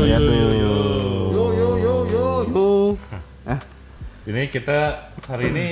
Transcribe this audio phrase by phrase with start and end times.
[0.00, 0.72] yo yo yo.
[1.28, 2.66] Yo yo yo yo yo.
[3.44, 3.60] Ah,
[4.22, 4.78] Ini kita
[5.26, 5.66] hari ini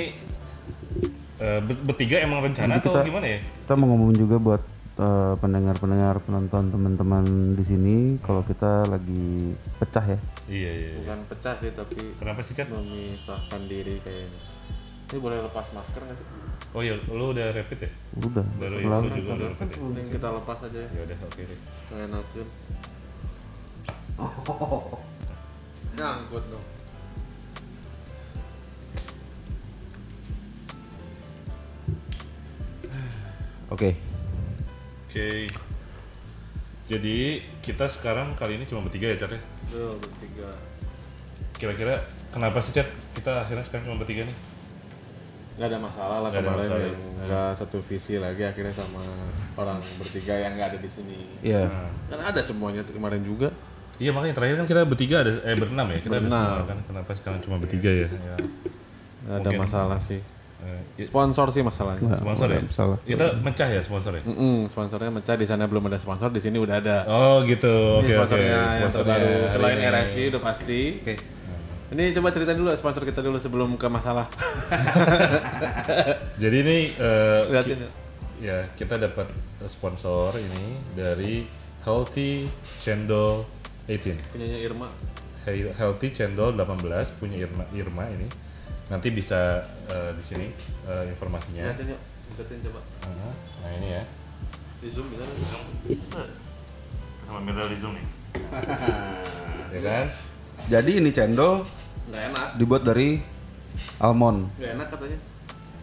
[1.39, 3.39] ber- bertiga emang rencana Jadi atau kita- gimana ya?
[3.39, 4.61] kita mau ngomong juga buat
[4.99, 7.23] eh, pendengar-pendengar, penonton, teman-teman
[7.55, 10.19] di sini kalau kita lagi pecah ya.
[10.45, 10.71] Iya iya.
[10.75, 10.91] iya.
[10.99, 12.67] Bukan pecah sih tapi Kenapa sih Chat?
[12.67, 14.39] memisahkan diri kayaknya.
[15.09, 16.27] Ini boleh lepas masker nggak sih?
[16.69, 17.89] Oh iya, lu udah rapid ya?
[18.19, 19.77] Udah, Baru ya, lu juga udah rapid ya?
[19.79, 20.89] Mending kita lepas aja ya.
[20.91, 21.59] Ya udah oke deh.
[21.89, 22.07] Nggak
[24.19, 24.99] enakin.
[25.95, 26.65] Nyangkut dong.
[33.69, 33.93] Oke.
[35.05, 35.47] Oke.
[36.89, 39.41] Jadi kita sekarang kali ini cuma bertiga ya Chat ya?
[39.69, 40.49] Yo bertiga.
[41.53, 42.01] Kira-kira
[42.33, 44.37] kenapa sih Chat kita akhirnya sekarang cuma bertiga nih?
[45.59, 49.03] Nggak ada masalah lah ada kemarin masalah, yang nggak satu visi lagi akhirnya sama
[49.59, 51.19] orang bertiga yang nggak ada di sini.
[51.45, 51.67] Iya.
[52.09, 53.53] Kan ada semuanya tuh kemarin juga.
[53.99, 56.39] Iya makanya terakhir kan kita bertiga ada eh berenam ya kita ada Berenam.
[56.49, 58.07] semua kan kenapa sekarang cuma bertiga ya?
[58.07, 58.35] ya.
[59.29, 60.23] Ada masalah sih.
[60.59, 62.15] Eh, ya, Sponsor sih masalahnya.
[62.15, 62.59] sponsor ya?
[62.69, 62.99] salah.
[62.99, 64.23] Kita mecah ya sponsor ya?
[64.23, 66.97] Mm-mm, sponsornya mecah di sana belum ada sponsor di sini udah ada.
[67.05, 67.99] Oh gitu.
[67.99, 68.15] Oke Ini oke.
[68.17, 69.87] sponsornya yang Sponsornya terbaru hari selain ini.
[69.89, 70.81] RSV udah pasti.
[70.97, 71.15] Oke.
[71.89, 74.27] Ini coba cerita dulu sponsor kita dulu sebelum ke masalah.
[76.37, 77.89] Jadi ini eh, Liatin ki- ya.
[78.39, 79.27] ya kita dapat
[79.65, 81.43] sponsor ini dari
[81.81, 82.47] Healthy
[82.79, 83.47] Cendol
[83.89, 84.13] 18.
[84.29, 84.87] Punyanya Irma.
[85.43, 86.85] He- Healthy Cendol 18
[87.17, 88.29] punya Irma, Irma ini.
[88.87, 90.45] Nanti bisa eh, di sini
[90.85, 91.65] eh, informasinya.
[91.73, 91.97] Yuk.
[92.37, 92.79] Liatin coba.
[93.03, 93.29] Aha.
[93.65, 94.03] Nah ini ya.
[94.79, 95.25] Di zoom bisa.
[97.25, 98.07] Sama Mirda di Zoom nih.
[99.75, 100.05] ya kan?
[100.69, 101.65] Jadi ini cendol
[102.07, 102.47] Nggak enak.
[102.55, 103.19] dibuat dari
[103.99, 104.49] almond.
[104.55, 105.17] Nggak enak katanya.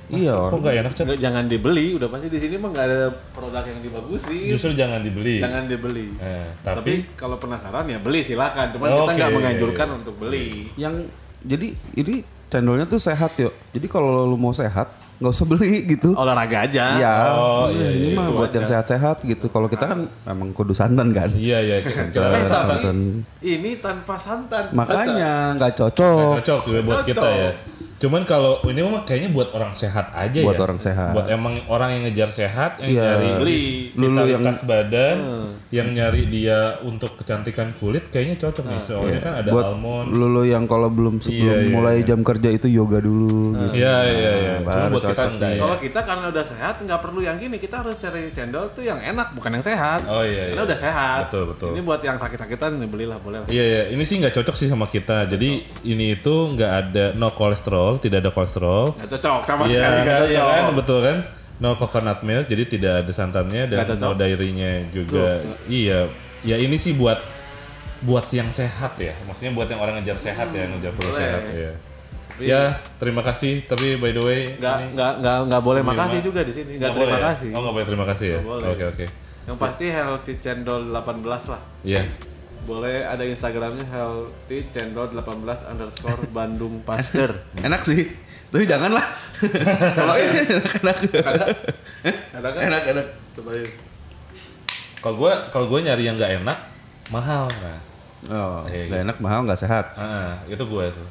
[0.08, 0.60] Iya, Kok orang.
[0.60, 0.92] nggak enak?
[0.94, 1.86] Nggak, jangan dibeli.
[1.92, 4.46] Udah pasti di sini mah nggak ada produk yang dibagusin.
[4.48, 5.36] Justru jangan dibeli.
[5.36, 6.06] Jangan dibeli.
[6.16, 8.70] Eh, Tapi, tapi, kalau penasaran ya beli silakan.
[8.70, 9.96] Cuman Oke, kita nggak iya, menganjurkan iya.
[9.96, 10.46] untuk beli.
[10.74, 10.94] Yang
[11.42, 12.14] jadi ini
[12.46, 13.50] cendolnya tuh sehat yuk.
[13.70, 16.12] Jadi kalau lu mau sehat nggak usah beli gitu.
[16.12, 16.84] Olahraga aja.
[16.94, 19.48] Iya, Oh, Iya, iya, ini iya, mah buat yang sehat-sehat gitu.
[19.48, 21.32] Kalau kita kan memang kudu santan kan.
[21.32, 22.78] iya iya kita kita Eh, santan.
[22.78, 22.98] santan.
[23.40, 24.70] Ini tanpa santan.
[24.70, 26.32] Makanya nggak Nggak cocok.
[26.38, 27.08] cocok juga buat Cocok.
[27.10, 27.50] kita ya.
[28.06, 30.62] Cuman kalau ini mah kayaknya buat orang sehat aja Buat ya.
[30.62, 31.10] orang sehat.
[31.10, 33.02] Buat emang orang yang ngejar sehat, yang Iya.
[33.02, 33.62] nyari Beli.
[33.92, 35.16] Lulu yang- vitalitas badan,
[35.68, 38.80] yang nyari dia untuk kecantikan kulit, kayaknya cocok nih.
[38.80, 40.06] Soalnya kan ada Buat almond.
[40.08, 42.06] lulu yang kalau belum sebelum Iya, iya, mulai iya.
[42.06, 43.74] jam kerja itu yoga dulu gitu.
[43.74, 44.54] Iya iya iya.
[44.56, 45.60] Cuma baru buat kita enggak ya.
[45.60, 47.56] Kalau kita karena udah sehat nggak perlu yang gini.
[47.56, 50.06] Kita harus cari cendol tuh yang enak bukan yang sehat.
[50.06, 50.68] Oh iya Karena iya.
[50.70, 51.20] udah sehat.
[51.26, 51.70] Betul, betul.
[51.74, 53.48] Ini buat yang sakit-sakitan nih belilah boleh lah.
[53.48, 55.26] Iya iya, ini sih nggak cocok sih sama kita.
[55.26, 55.50] Jadi
[55.84, 58.94] ini itu nggak ada no kolesterol, tidak ada kolesterol.
[58.96, 61.18] Nggak cocok sama Iya sekali iya kan betul kan.
[61.56, 65.40] No coconut milk, jadi tidak ada santannya dan no dairy-nya juga.
[65.64, 66.04] Iya,
[66.44, 67.16] ya ini sih buat
[68.04, 69.16] buat yang sehat ya.
[69.24, 71.20] Maksudnya buat yang orang ngejar sehat ya, ngejar perlu boleh.
[71.24, 71.72] sehat ya.
[72.36, 73.64] Ya, terima kasih.
[73.64, 76.76] Tapi by the way, Nggak nggak nggak nggak boleh makasih juga di sini.
[76.76, 77.28] Nggak terima boleh ya?
[77.32, 77.50] kasih.
[77.56, 78.40] Oh nggak boleh terima kasih ya.
[78.44, 79.04] Oke oke.
[79.46, 81.62] Yang pasti healthy cendol 18 lah.
[81.80, 82.02] Iya.
[82.66, 85.24] Boleh ada Instagramnya healthy cendol 18
[85.64, 87.48] underscore Bandung Pasteur.
[87.56, 88.12] Enak sih.
[88.46, 89.02] Tapi janganlah.
[89.98, 90.96] Kalau ini enak-enak.
[92.34, 92.60] Ada kan?
[92.62, 93.06] Enak enak.
[93.32, 93.68] Cobain.
[94.96, 96.58] Kalau gue kalau gue nyari yang nggak enak
[97.08, 97.78] mahal nah.
[98.26, 99.94] Oh, Iya, nggak enak mahal nggak sehat.
[99.94, 101.06] Ah, itu gue tuh.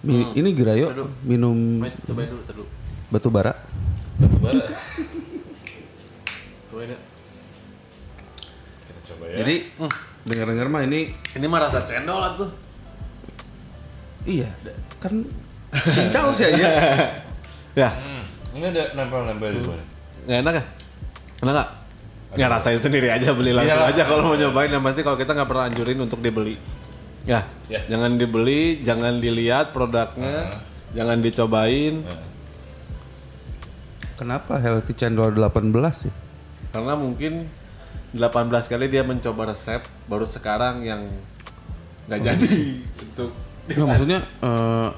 [0.00, 0.86] Mi- Ini Girayo
[1.20, 2.62] minum Main, cobain dulu,
[3.10, 3.50] batu bara.
[4.38, 4.62] Bara.
[6.70, 6.98] Cobain ya.
[9.20, 9.36] Kita coba ya.
[9.38, 9.54] Jadi
[10.22, 11.00] dengar-dengar mah ini
[11.30, 12.48] Ini mah rasa cendol lah tuh.
[14.22, 14.48] iya
[14.96, 15.12] kan
[15.86, 16.68] cincau sih aja.
[17.72, 19.78] Ya, Hmm, ini ada nempel-nempel di bawah.
[20.22, 20.64] nggak enak ya?
[21.40, 21.68] Enak nggak?
[22.32, 23.90] Ya rasain sendiri aja beli langsung Iyalah.
[23.90, 26.58] aja kalau mau nyobain yang pasti kalau kita nggak pernah anjurin untuk dibeli.
[27.22, 27.80] Ya, Ya.
[27.86, 30.56] jangan dibeli, jangan dilihat produknya,
[30.90, 32.00] jangan dicobain
[34.14, 36.12] Kenapa healthy cendol 18 sih?
[36.70, 37.50] karena mungkin
[38.10, 38.26] 18
[38.66, 41.06] kali dia mencoba resep baru sekarang yang
[42.06, 42.54] nggak jadi
[43.00, 43.30] untuk
[43.70, 44.88] Nah, maksudnya eh,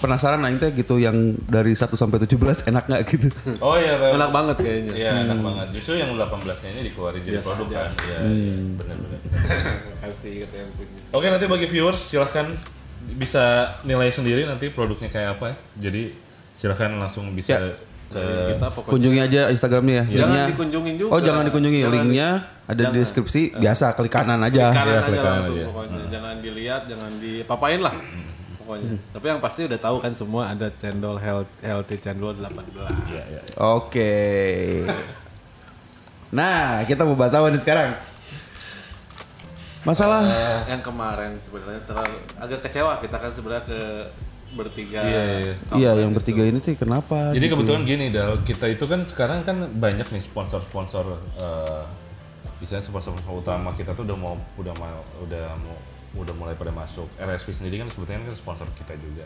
[0.00, 3.28] penasaran aing teh gitu yang dari 1 sampai 17 enak nggak gitu.
[3.60, 4.20] Oh iya, tahu.
[4.20, 4.92] enak banget kayaknya.
[4.96, 5.66] Iya enak banget.
[5.76, 7.80] Justru yang 18-nya ini dikeluarin jadi Biasa produk aja.
[7.80, 7.90] kan.
[8.04, 9.20] Iya, iya, benar-benar.
[10.04, 11.00] Kasih kata yang punya.
[11.12, 12.46] Oke, nanti bagi viewers silahkan
[13.16, 13.44] bisa
[13.84, 15.56] nilai sendiri nanti produknya kayak apa ya.
[15.88, 16.02] Jadi
[16.52, 17.72] silahkan langsung bisa Ya.
[18.10, 20.02] Ke Kita pokoknya Kunjungi aja Instagramnya ya.
[20.02, 20.44] jangan Linknya.
[20.50, 21.10] dikunjungin juga.
[21.10, 22.28] Oh jangan dikunjungi, Jangan linknya
[22.64, 23.42] ada di deskripsi.
[23.56, 24.66] Biasa klik kanan aja.
[24.68, 25.64] kanan Iya, aja klik kanan langsung aja.
[25.66, 27.94] pokoknya jangan dilihat jangan dipapain lah
[28.56, 32.50] pokoknya tapi yang pasti udah tahu kan semua ada cendol health, healthy cendol 18
[33.08, 33.40] Iya, iya.
[33.56, 34.12] Oke.
[36.30, 37.90] Nah, kita mau bahas apa nih sekarang?
[39.80, 40.22] Masalah
[40.68, 43.80] yang kemarin sebenarnya terlalu agak kecewa kita kan sebenarnya ke
[44.54, 45.00] bertiga.
[45.06, 45.54] Iya, iya.
[45.78, 47.30] iya yang bertiga ini tuh kenapa?
[47.30, 47.54] Jadi gitu.
[47.58, 51.04] kebetulan gini Dal, kita itu kan sekarang kan banyak nih sponsor-sponsor
[51.38, 51.84] eh
[52.60, 55.76] misalnya sponsor-sponsor utama kita tuh udah mau udah mau udah mau
[56.20, 57.06] udah mulai pada masuk.
[57.16, 59.24] RSP sendiri kan sebetulnya kan sponsor kita juga.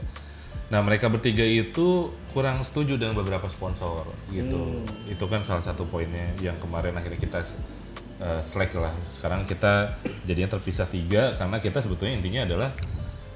[0.73, 4.85] Nah, mereka bertiga itu kurang setuju dengan beberapa sponsor gitu.
[5.09, 7.41] Itu kan salah satu poinnya yang kemarin akhirnya kita
[8.21, 8.93] eh, slack lah.
[9.13, 12.71] Sekarang kita jadinya terpisah tiga karena kita sebetulnya intinya adalah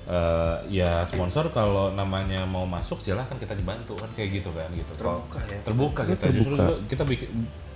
[0.08, 4.93] eh, ya sponsor kalau namanya mau masuk silahkan kita dibantu kan kayak gitu kan gitu.
[4.94, 5.60] Terbuka ya.
[5.62, 7.31] Terbuka kita justru juga kita bikin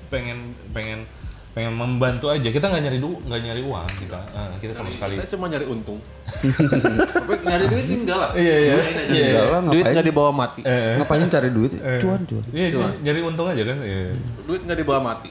[0.09, 0.39] pengen
[0.71, 1.05] pengen
[1.53, 5.21] pengen membantu aja kita nggak nyari du nggak nyari uang kita Eh, kita sama sekali
[5.21, 6.01] Kita cuma nyari untung.
[6.25, 8.31] Tapi nyari duit sih enggak lah.
[8.33, 8.75] iya iya
[9.05, 9.93] Enggak lah Duit ngapain?
[9.93, 10.61] nggak dibawa mati.
[10.65, 11.71] Ngapain cari duit?
[11.77, 12.45] Cuan cuan.
[12.51, 14.17] iya cuma nyari untung aja kan iya
[14.49, 15.29] Duit nggak dibawa mati.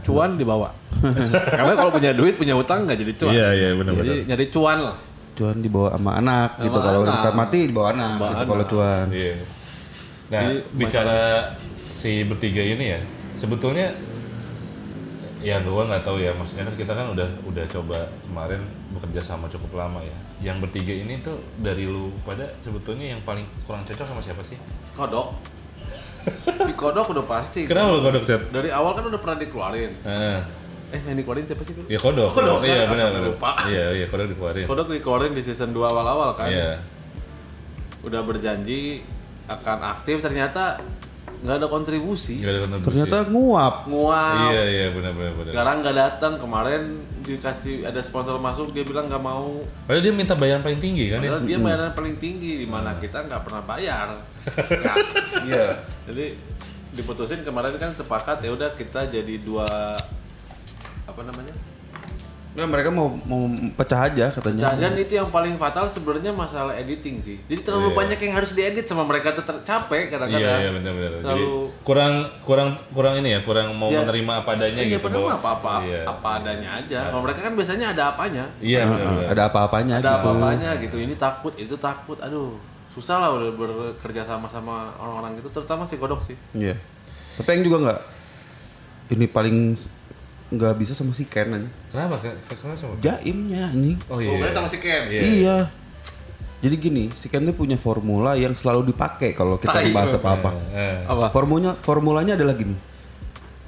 [0.00, 0.68] Cuan dibawa.
[1.60, 3.32] Karena kalau punya duit punya utang nggak jadi cuan.
[3.32, 4.96] iya iya benar-benar Jadi nyari cuan lah.
[5.40, 6.76] Cuan dibawa sama anak gitu.
[6.76, 7.16] Kalau anak.
[7.16, 9.06] kita mati dibawa anak Bawa gitu kalau cuan.
[9.08, 9.34] Iya.
[10.28, 10.40] Nah,
[10.76, 11.18] bicara
[11.88, 13.00] si bertiga ini ya,
[13.32, 13.88] sebetulnya
[15.40, 18.60] ya gua nggak tahu ya, maksudnya kan kita kan udah udah coba kemarin
[18.92, 20.16] bekerja sama cukup lama ya.
[20.52, 24.60] Yang bertiga ini tuh dari lu pada sebetulnya yang paling kurang cocok sama siapa sih?
[24.92, 25.40] Kodok.
[26.68, 27.64] Di kodok udah pasti.
[27.64, 28.44] Kenapa lu kodok chat?
[28.52, 29.92] Dari awal kan udah pernah dikeluarin.
[30.04, 30.40] Eh,
[30.90, 31.86] Eh yang dikeluarin siapa sih dulu?
[31.86, 32.28] ya kodok.
[32.30, 32.88] Kodok, Iya kan?
[32.90, 33.30] benar Sampai benar.
[33.30, 33.50] lupa.
[33.64, 34.66] Iya iya kodok dikeluarin.
[34.66, 36.46] Kodok dikeluarin di season 2 awal-awal kan.
[36.46, 36.82] Iya.
[38.00, 39.04] Udah berjanji
[39.46, 40.78] akan aktif ternyata
[41.40, 42.40] nggak ada kontribusi.
[42.40, 42.86] Nggak ada kontribusi.
[42.86, 43.74] Ternyata nguap.
[43.86, 44.50] Nguap.
[44.50, 45.52] Iya iya benar benar benar.
[45.52, 46.82] Sekarang nggak datang kemarin
[47.20, 51.20] dikasih ada sponsor masuk dia bilang nggak mau Padahal dia minta bayaran paling tinggi kan
[51.20, 51.30] ya?
[51.30, 54.08] padahal dia bayaran paling tinggi di mana kita nggak pernah bayar.
[55.46, 55.66] Iya.
[56.04, 56.34] jadi
[56.90, 59.94] diputusin kemarin kan sepakat ya udah kita jadi dua
[61.10, 61.54] apa namanya
[62.50, 64.74] Ya mereka mau mau pecah aja katanya.
[64.74, 67.98] dan itu yang paling fatal sebenarnya masalah editing sih jadi terlalu Iya.
[68.02, 71.10] banyak yang harus diedit sama mereka tuh capek kadang-kadang Iya iya benar benar.
[71.24, 71.42] Jadi
[71.80, 74.02] kurang kurang kurang ini ya, kurang mau Iya.
[74.02, 75.06] menerima apa adanya Iya gitu.
[75.06, 76.02] padahal bahwa- apa apa Iya.
[76.04, 77.00] apa adanya aja.
[77.06, 78.44] Kalau mereka kan biasanya ada apanya.
[78.58, 79.30] Iya benar Heeh, benar.
[79.30, 80.18] ada apa-apanya Ada gitu.
[80.18, 80.96] apa-apanya gitu.
[80.98, 82.18] Ini takut, itu takut.
[82.18, 82.58] Aduh,
[82.90, 86.34] susah lah udah bekerja sama sama orang-orang gitu, terutama si Kodok sih.
[86.52, 86.74] Iya.
[87.38, 88.00] Tapi yang juga nggak
[89.08, 89.78] ini paling
[90.50, 91.68] nggak bisa sama si Ken aja.
[91.88, 92.18] Kenapa?
[92.18, 92.94] Ke- ke- Kenapa sama?
[92.98, 93.98] Jaimnya anjing.
[94.04, 94.34] Oh Oh, iya.
[94.36, 95.02] berarti sama si Ken.
[95.06, 95.22] Iya.
[95.22, 95.56] Iya.
[96.60, 100.50] Jadi gini, si Ken tuh punya formula yang selalu dipakai kalau kita membahas apa-apa.
[100.70, 101.30] Eh, Apa?
[101.30, 102.76] Formulanya formulanya adalah gini.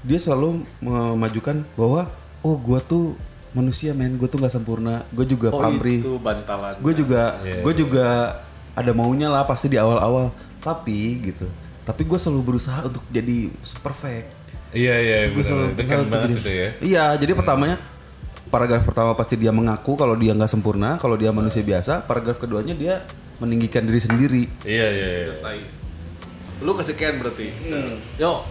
[0.02, 3.14] Dia selalu memajukan bahwa oh gua tuh
[3.52, 6.72] manusia men, gua tuh nggak sempurna, gue juga Oh, pamrih, itu bantalan.
[6.74, 8.06] gue juga Iya, gue juga
[8.72, 10.32] ada maunya lah pasti di awal-awal.
[10.58, 11.46] Tapi gitu,
[11.82, 14.41] tapi gue selalu berusaha untuk jadi perfect.
[14.72, 16.68] Iya iya Gue selalu untuk banget itu ya.
[16.80, 17.76] Iya, jadi pertamanya
[18.48, 22.04] paragraf pertama pasti dia mengaku kalau dia nggak sempurna, kalau dia manusia biasa.
[22.08, 23.04] Paragraf keduanya dia
[23.40, 24.42] meninggikan diri sendiri.
[24.64, 25.08] Iya iya.
[25.28, 25.64] iya.
[26.64, 27.52] Lu ke si Ken berarti.
[28.16, 28.44] Yo,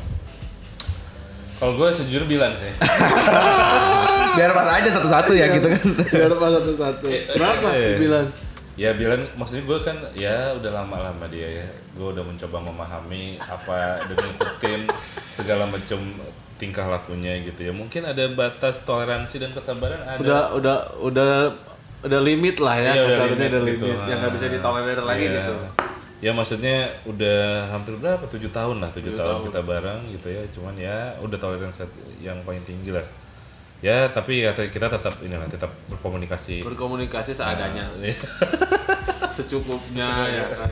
[1.61, 2.69] Kalau gue sejujurnya bilang sih.
[4.37, 5.85] Biar pas aja satu-satu ya gitu kan.
[6.07, 7.07] biar apa satu-satu.
[7.35, 7.69] Kenapa?
[7.75, 7.97] Iya.
[7.99, 8.25] Bilang.
[8.81, 11.67] Ya bilang maksudnya gue kan ya udah lama lama dia ya.
[11.93, 14.81] Gue udah mencoba memahami apa dan ngikutin
[15.29, 16.01] segala macam
[16.57, 17.73] tingkah lakunya gitu ya.
[17.73, 20.17] Mungkin ada batas toleransi dan kesabaran ada.
[20.17, 21.31] Udah udah udah
[22.01, 23.85] udah limit lah ya, Iya, udah limit ada gitu.
[23.85, 25.35] limit yang nggak bisa ditolerir lagi Iya.
[25.37, 25.53] gitu.
[26.21, 28.21] Ya maksudnya udah hampir berapa?
[28.29, 30.41] Tujuh tahun lah, tujuh tahun, kita bareng gitu ya.
[30.53, 31.85] Cuman ya udah toleransi
[32.21, 33.05] yang paling tinggi lah.
[33.81, 36.61] Ya tapi ya kita tetap inilah tetap berkomunikasi.
[36.61, 37.89] Berkomunikasi seadanya.
[38.01, 38.13] Iya.
[39.31, 40.69] secukupnya ya kan.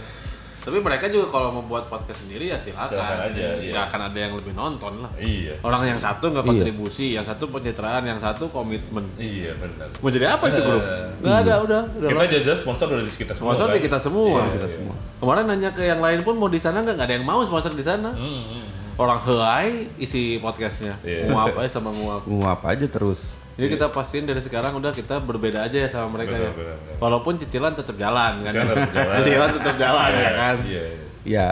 [0.60, 2.92] Tapi mereka juga kalau mau buat podcast sendiri ya silakan.
[2.92, 3.72] Silakan aja, iya.
[3.72, 5.12] Nggak akan ada yang lebih nonton lah.
[5.16, 5.56] iya.
[5.64, 6.52] Orang yang satu nggak Iya.
[6.52, 9.08] kontribusi, yang satu pencitraan, yang satu komitmen.
[9.16, 9.88] Iya benar.
[10.04, 10.84] Mau jadi apa itu grup?
[11.24, 11.82] Nggak ada, udah.
[11.96, 13.56] udah Kita jelas sponsor udah di kita semua.
[13.56, 13.76] Sponsor kan?
[13.76, 14.28] di kita semua.
[14.36, 14.76] Iya, kita iya.
[14.76, 14.96] semua.
[15.24, 17.82] Kemarin nanya ke yang lain pun mau di sana nggak ada yang mau sponsor di
[17.82, 18.12] sana.
[18.12, 18.66] Hmm, hmm.
[19.00, 21.00] Orang helai isi podcastnya.
[21.08, 21.32] Iya.
[21.32, 22.28] Nguap aja sama nguap.
[22.28, 23.40] Nguap aja terus.
[23.56, 26.52] Jadi kita pastiin dari sekarang udah kita berbeda aja ya sama mereka Betul, ya.
[26.52, 26.96] betul, betul.
[27.00, 28.52] Walaupun cicilan tetap jalan kan.
[28.52, 29.16] Cicilan tetap jalan.
[29.24, 30.56] Cicilan tetap jalan ya kan.
[30.68, 30.84] Iya.
[30.84, 31.06] iya.
[31.24, 31.48] Ya,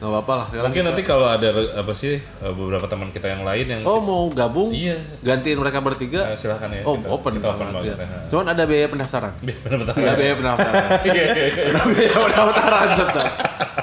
[0.00, 0.46] Nggak apa-apa lah.
[0.62, 4.00] Mungkin kita- nanti kalau ada apa sih eh, beberapa teman kita yang lain yang Oh
[4.00, 4.72] mau gabung?
[4.72, 4.96] Iya.
[5.20, 6.24] Gantiin mereka bertiga?
[6.26, 6.82] Eh, silakan ya.
[6.82, 7.94] oh kita- open kita open banget, ya.
[8.00, 8.24] Nah.
[8.26, 9.32] Cuman ada biaya pendaftaran.
[9.38, 9.94] Benar-benar.
[9.94, 10.82] Ada biaya pendaftaran.
[11.06, 11.64] Iya, iya, iya.
[11.68, 13.28] ada biaya pendaftaran tetap.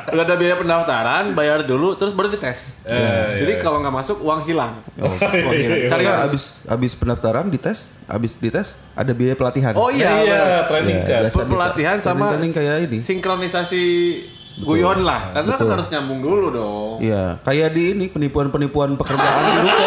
[0.07, 2.81] Udah ada biaya pendaftaran, bayar dulu, terus baru dites.
[2.83, 3.59] Eh, Jadi iya.
[3.59, 4.73] kalau nggak masuk uang hilang.
[4.97, 5.13] uang
[5.53, 5.79] hilang.
[5.85, 9.75] Cari Karena yang- abis abis pendaftaran dites, abis dites ada biaya pelatihan.
[9.75, 11.21] Oh iya, Iya, training Iya, chat.
[11.27, 11.45] biasa.
[11.45, 12.97] pelatihan sama Training-training kayak ini.
[12.99, 13.83] sinkronisasi
[14.57, 15.31] guyon lah.
[15.31, 16.95] Karena kan harus nyambung dulu dong.
[16.99, 19.85] Iya, kayak di ini penipuan-penipuan pekerjaan di ruko.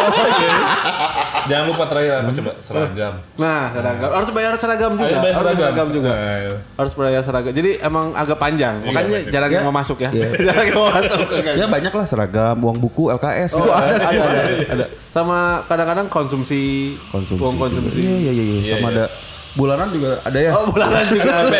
[1.41, 3.13] Jangan lupa terakhir apa coba seragam.
[3.35, 4.09] Nah, seragam.
[4.13, 5.09] Harus bayar seragam juga.
[5.09, 5.87] Harus bayar seragam.
[5.89, 6.11] juga.
[6.13, 6.53] Nah, iya.
[6.77, 7.51] Harus bayar seragam.
[7.51, 8.75] Jadi emang agak panjang.
[8.79, 9.31] Makanya betul.
[9.33, 9.57] jarang Iya.
[9.57, 10.09] yang mau masuk ya.
[10.13, 10.27] Iya.
[10.47, 11.25] jarang yang mau masuk.
[11.59, 14.07] ya banyak lah seragam, uang buku, LKS gitu Oh, ada sih.
[14.07, 14.85] ada, ada, ada.
[15.09, 17.41] Sama kadang-kadang konsumsi, Konsumsi.
[17.41, 17.99] uang konsumsi.
[17.99, 18.73] Iya, iya, iya, iya.
[18.77, 19.05] Sama ada
[19.53, 20.51] bulanan juga ada ya.
[20.53, 21.57] Oh, bulanan juga ada.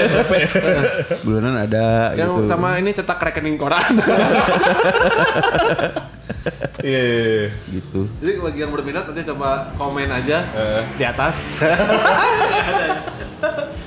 [1.22, 2.48] Bulanan ada Yang gitu.
[2.48, 3.84] sama ini cetak rekening koran.
[6.82, 7.48] Iya, iya, iya.
[7.70, 8.10] gitu.
[8.18, 10.82] Jadi bagi yang berminat nanti coba komen aja Eh.
[10.98, 11.42] di atas.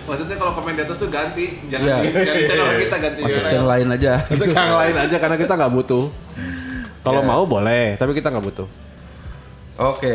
[0.06, 1.96] Maksudnya kalau komen di atas tuh ganti, jangan Iya.
[2.14, 3.52] jangan di channel kita ganti Masuk channel.
[3.52, 4.12] yang lain aja.
[4.28, 6.04] Itu yang lain aja karena kita nggak butuh.
[7.02, 7.26] Kalau Iya.
[7.26, 8.68] mau boleh, tapi kita nggak butuh.
[9.82, 10.14] Oke.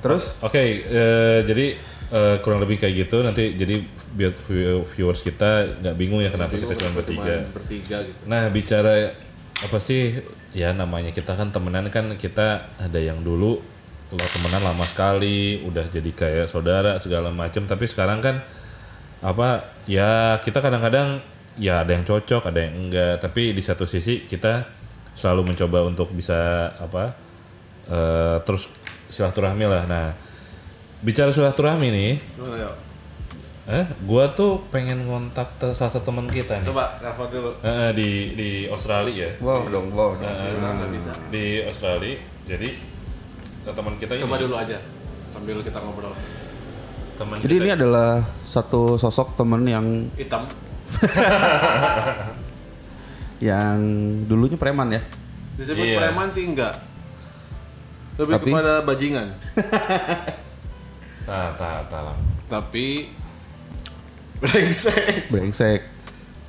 [0.00, 1.76] Terus Oke, eh, jadi
[2.10, 3.22] eh, kurang lebih kayak gitu.
[3.22, 3.80] Nanti jadi
[4.14, 7.46] biar view- viewers kita nggak bingung ya kenapa kita cuma bertiga.
[7.54, 8.20] Bertiga gitu.
[8.26, 9.14] Nah bicara
[9.62, 10.18] apa sih?
[10.50, 13.62] Ya namanya kita kan temenan kan kita ada yang dulu
[14.10, 18.42] lo temenan lama sekali udah jadi kayak saudara segala macam tapi sekarang kan
[19.22, 21.22] apa ya kita kadang-kadang
[21.54, 23.22] ya ada yang cocok ada yang enggak.
[23.22, 24.66] Tapi di satu sisi kita
[25.14, 27.14] selalu mencoba untuk bisa apa
[27.86, 28.66] eh, terus
[29.06, 29.86] silaturahmi lah.
[29.86, 30.06] Nah
[31.00, 32.74] bicara silaturahmi nih Gimana yuk?
[33.66, 37.50] eh gua tuh pengen ngontak te- salah satu teman kita nih Coba telepon dulu.
[37.62, 40.26] Eh, di di Australia ya wow dong, wow dong.
[40.26, 40.90] Eh,
[41.30, 42.68] di Australia jadi
[43.62, 44.78] eh, teman kita Coba ini dulu aja
[45.30, 46.10] sambil kita ngobrol.
[47.14, 48.10] teman Jadi kita ini adalah
[48.42, 50.48] satu sosok temen yang Hitam.
[53.40, 53.78] yang
[54.26, 55.00] dulunya preman ya.
[55.54, 55.96] Disebut Iya.
[56.02, 56.74] preman sih enggak.
[58.16, 59.28] Lebih Tapi- kepada bajingan.
[61.54, 62.16] tak tak lah.
[62.50, 63.10] Tapi
[64.42, 65.30] brengsek.
[65.30, 65.80] Brengsek.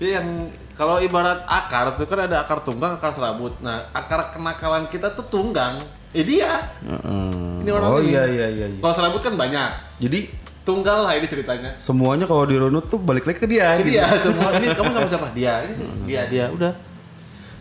[0.02, 3.54] Dia yang kalau ibarat akar tuh kan ada akar tunggang, akar serabut.
[3.62, 5.78] Nah, akar kenakalan kita tuh tunggang.
[6.12, 6.74] Eh dia.
[6.82, 7.62] Heeh.
[7.62, 8.18] Ini orang oh ini.
[8.18, 8.66] iya iya iya.
[8.68, 8.80] iya.
[8.82, 9.70] Kalau serabut kan banyak.
[10.02, 11.74] Jadi Tunggal lah ini ceritanya.
[11.82, 13.82] semuanya kalau dirunut tuh balik lagi ke dia.
[13.82, 13.98] Jadi gitu.
[13.98, 15.28] dia semua ini kamu sama siapa?
[15.34, 15.66] Dia.
[15.66, 16.70] Ini sih, dia dia udah.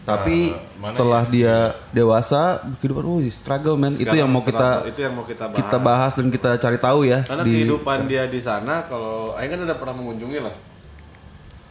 [0.01, 3.93] Tapi mana setelah dia dewasa kehidupan, oh struggle man.
[3.93, 5.59] itu yang mau kita itu yang mau kita bahas.
[5.61, 7.21] kita bahas dan kita cari tahu ya.
[7.29, 10.55] Karena di kehidupan dia di sana kalau Aing kan udah pernah mengunjungi lah.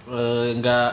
[0.09, 0.89] Eh, nggak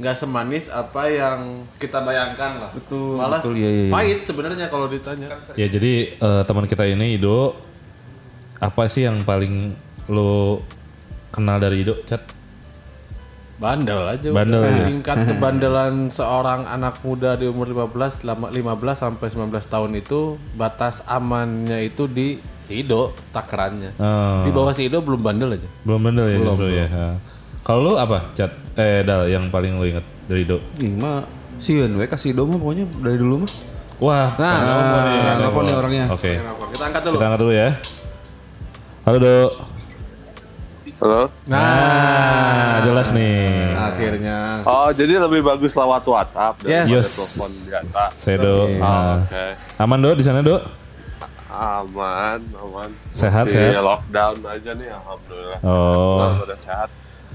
[0.00, 2.70] nggak semanis apa yang kita bayangkan lah.
[2.72, 3.92] Betul, Malah betul, iya, iya, iya.
[3.92, 5.28] pahit sebenarnya kalau ditanya.
[5.58, 7.58] ya jadi eh, teman kita ini Ido
[8.62, 9.76] apa sih yang paling
[10.08, 10.62] lo
[11.34, 12.39] kenal dari Ido chat
[13.60, 14.28] Bandel aja.
[14.30, 14.72] Bandel udah.
[14.72, 14.82] aja.
[14.86, 18.64] Tingkat kebandelan seorang anak muda di umur 15 lama- 15
[18.98, 19.36] sampai 19
[19.66, 20.20] tahun itu
[20.54, 23.92] batas amannya itu di Ido takarannya.
[23.96, 25.68] Oh, Di bawah si Ido belum bandel aja.
[25.82, 27.06] belum bener ya belum, ya Ha.
[27.60, 31.26] kalau lu apa chat eh dal yang paling lo inget dari Ido Ih, mah
[31.58, 33.50] siun we kasih dong mah pokoknya dari dulu mah.
[33.98, 36.04] wah Nah, pas nelpon nih, nah, orangnya.
[36.08, 36.32] oke
[36.70, 37.16] Kita angkat dulu.
[37.18, 37.68] kita angkat dulu ya
[39.02, 39.34] halo Do
[41.00, 41.32] Halo.
[41.48, 44.60] nah jelas nih Akhirnya.
[44.62, 46.84] Oh, jadi lebih bagus lewat WhatsApp Yes.
[46.84, 47.08] daripada Yes.
[47.10, 48.02] telepon biasa.
[48.12, 49.16] saya Do Oh, Nah.
[49.18, 49.46] Oke.
[49.78, 50.56] aman Do di sana Do
[51.50, 52.90] Aman, aman.
[53.10, 53.82] Sehat, Masih sehat?
[53.82, 55.58] lockdown aja nih, alhamdulillah.
[55.60, 56.88] oh Kalau udah sehat.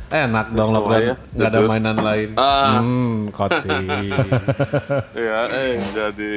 [0.08, 2.30] Enak dong Semua lockdown, ya, nggak ada mainan lain.
[2.36, 2.80] Ah.
[2.80, 3.70] Hmm, koti.
[5.20, 6.34] Iya, eh jadi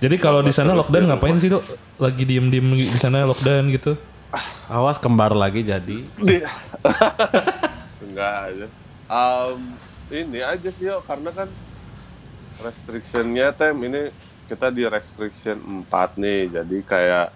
[0.00, 1.60] jadi kalau di sana lockdown ngapain sih Do
[1.96, 3.98] lagi diem diem di sana lockdown gitu
[4.70, 6.06] Awas kembar lagi jadi.
[6.06, 6.36] di
[8.06, 8.66] enggak aja.
[9.10, 9.60] Um,
[10.10, 11.48] ini aja sih yo, karena kan
[12.62, 14.14] restrictionnya tem ini
[14.46, 17.28] kita di restriction 4 nih, jadi kayak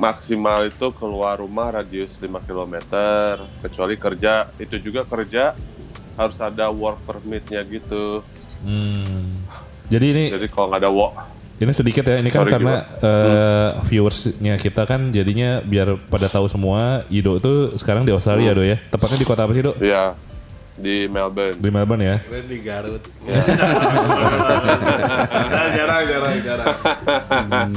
[0.00, 2.76] maksimal itu keluar rumah radius 5 km
[3.60, 5.52] kecuali kerja itu juga kerja
[6.16, 8.24] harus ada work permitnya gitu
[8.64, 9.44] hmm.
[9.92, 11.16] jadi ini jadi kalau nggak ada work
[11.62, 16.50] Ini sedikit ya, ini kan Sorry, karena eh, viewersnya kita kan jadinya biar pada tahu
[16.50, 18.82] semua Ido tuh sekarang di Australia Do ya.
[18.90, 19.78] Tepatnya di kota apa sih Do?
[19.78, 20.18] ya
[20.72, 22.16] di Melbourne Di Melbourne ya.
[22.48, 23.02] di Garut.
[25.76, 26.76] jarang, jarang, jarang.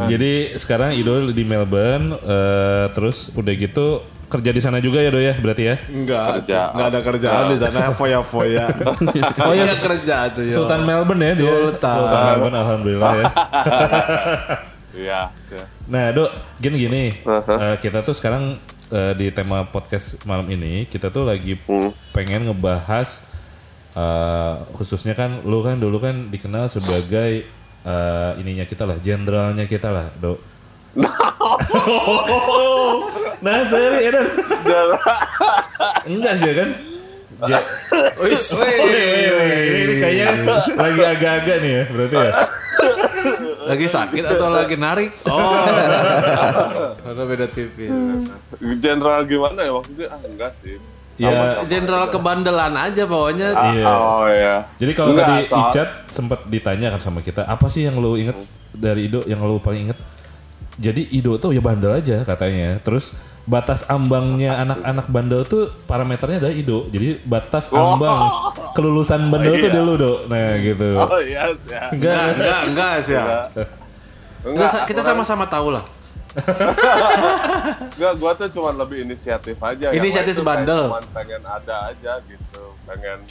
[0.08, 5.17] Jadi sekarang Ido di Melbourne, eh, terus udah gitu kerja di sana juga ya Do
[5.17, 5.75] ya, berarti ya?
[5.86, 6.74] Enggak, Kerja.
[6.74, 8.65] enggak ada kerjaan di sana foya-foya.
[9.41, 10.55] oh iya kerja tuh yo.
[10.62, 11.34] Sultan Melbourne ya.
[11.36, 11.96] Sultan.
[11.96, 13.25] Sultan Melbourne, alhamdulillah ya.
[14.96, 15.63] Iya, ya.
[15.86, 17.03] Nah, Dok, gini gini.
[17.27, 18.55] Eh, kita tuh sekarang
[18.88, 21.91] eh, di tema podcast malam ini kita tuh lagi Hmm.
[22.15, 23.20] pengen ngebahas
[23.91, 27.44] eh, khususnya kan lu kan dulu kan dikenal sebagai
[27.84, 30.54] eh, ininya kita lah, jenderalnya kita lah, Dok.
[33.41, 34.27] Nah, sorry, Edan.
[36.05, 36.69] Enggak sih kan?
[37.45, 37.67] Ja-
[38.15, 38.31] Wih,
[39.75, 40.27] ini kayaknya
[40.71, 42.31] lagi agak-agak nih ya, berarti ya.
[43.65, 45.11] Lagi sakit atau lagi narik?
[45.25, 45.67] Oh.
[47.03, 47.91] Ada beda tipis.
[48.79, 50.07] General gimana ya maksudnya?
[50.07, 50.79] Ah enggak sih.
[51.15, 53.47] Ya, Jenderal kebandelan aja pokoknya.
[53.51, 53.85] Ah, Iya.
[53.87, 54.55] Oh ya.
[54.75, 58.35] jadi kalau tadi Icat sempat ditanya kan sama kita, apa sih yang lu inget
[58.71, 59.99] dari Ido yang lu paling inget?
[60.75, 62.79] Jadi Ido tuh ya bandel aja katanya.
[62.84, 63.15] Terus
[63.46, 66.89] batas ambangnya anak-anak bandel tuh parameternya adalah Ido.
[66.91, 69.77] Jadi batas ambang kelulusan bandel tuh iya.
[69.79, 70.13] dulu Do.
[70.27, 70.89] Nah gitu.
[71.00, 71.82] Oh iya, ya.
[71.94, 73.25] Enggak, Enggak, enggak, enggak sih ya.
[74.46, 75.86] Enggak, kita sama-sama tahu lah.
[77.96, 79.96] Enggak, gua tuh cuma lebih inisiatif aja.
[79.96, 80.91] Inisiatif tuh bandel.
[80.91, 82.63] Cuman pengen ada aja gitu.
[82.84, 83.24] Pengen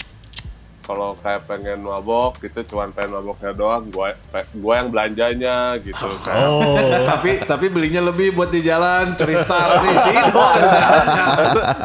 [0.85, 4.13] kalau kayak pengen mabok gitu cuman pengen maboknya doang gua
[4.55, 6.45] gua yang belanjanya gitu kayak.
[6.45, 10.17] Oh, tapi tapi belinya lebih buat di jalan curi star nih sih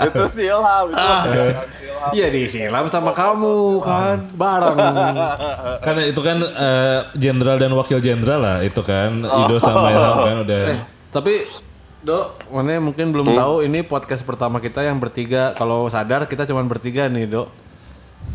[0.06, 1.24] itu sih ilham itu Ah.
[1.25, 4.24] jangan si ilham Iya disilam sama kamu kan?
[4.32, 4.77] Bareng.
[5.86, 9.20] karena itu kan eh, jenderal dan wakil jenderal lah itu kan.
[9.20, 10.62] Ido sama Ilham kan udah.
[11.10, 11.34] Tapi
[12.00, 15.51] Dok, mana mungkin belum tahu ini podcast pertama kita yang bertiga.
[15.51, 17.48] Kalau sadar kita cuma bertiga nih, Dok.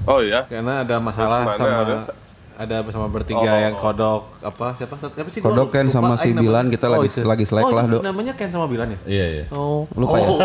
[0.08, 2.23] Oh iya Karena ada masalah Mana sama ada?
[2.54, 6.30] Ada bersama bertiga yang kodok apa siapa siapa sih Kodok Ken lupa, sama Aing si
[6.32, 7.26] Bilan, kita lagi- itu.
[7.26, 8.02] lagi selek oh, lah, Dok.
[8.02, 10.26] namanya Ken sama Bilan ya iya iya Oh, Lupa ya?
[10.26, 10.38] oh.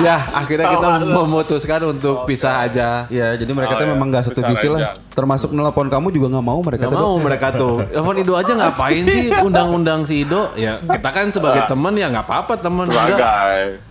[0.00, 3.04] ya, akhirnya kita memutuskan untuk pisah aja.
[3.08, 3.92] Ya, jadi mereka Oh, tuh ya.
[3.92, 4.94] memang gak satu visi lah.
[5.10, 7.00] Termasuk nelpon kamu juga nggak mau mereka Gak tuh.
[7.00, 7.76] mau mereka tuh.
[7.84, 10.54] Telepon Ido aja ngapain sih undang-undang si Ido?
[10.54, 12.86] Ya kita kan sebagai teman ya nggak apa-apa teman.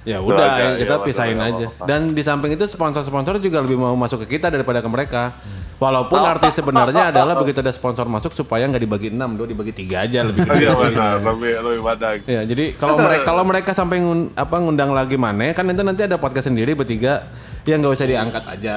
[0.08, 1.68] Ya udah, kita iya, pisahin aja.
[1.68, 1.84] nggak.
[1.84, 5.36] Dan di samping itu sponsor-sponsor juga lebih mau masuk ke kita daripada ke mereka.
[5.78, 10.04] Walaupun arti sebenarnya adalah begitu ada sponsor masuk supaya nggak dibagi enam, do dibagi tiga
[10.04, 10.42] aja lebih.
[10.58, 14.90] iya benar lebih lebih badak Ya, jadi kalau mereka kalau mereka sampai ngun- apa ngundang
[14.90, 17.30] lagi mana kan itu nanti ada podcast sendiri bertiga
[17.64, 18.76] yang nggak usah diangkat aja.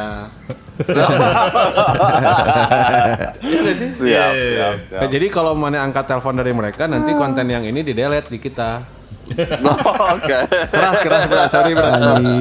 [3.40, 3.88] Iya sih?
[3.96, 7.92] siap siap Nah, jadi kalau mana angkat telepon dari mereka nanti konten yang ini di
[7.92, 8.99] delete di kita.
[9.30, 10.38] Oke
[10.70, 11.90] Keras keras keras sorry bro.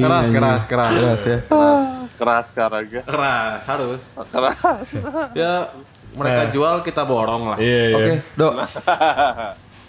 [0.02, 0.90] Keras keras keras.
[0.94, 1.38] Jelas ya.
[2.20, 4.02] keras sekarang ya Keras harus.
[4.28, 4.58] keras
[5.32, 5.52] Ya
[6.12, 7.58] mereka jual kita borong lah.
[7.62, 8.52] iya iya Oke, Dok.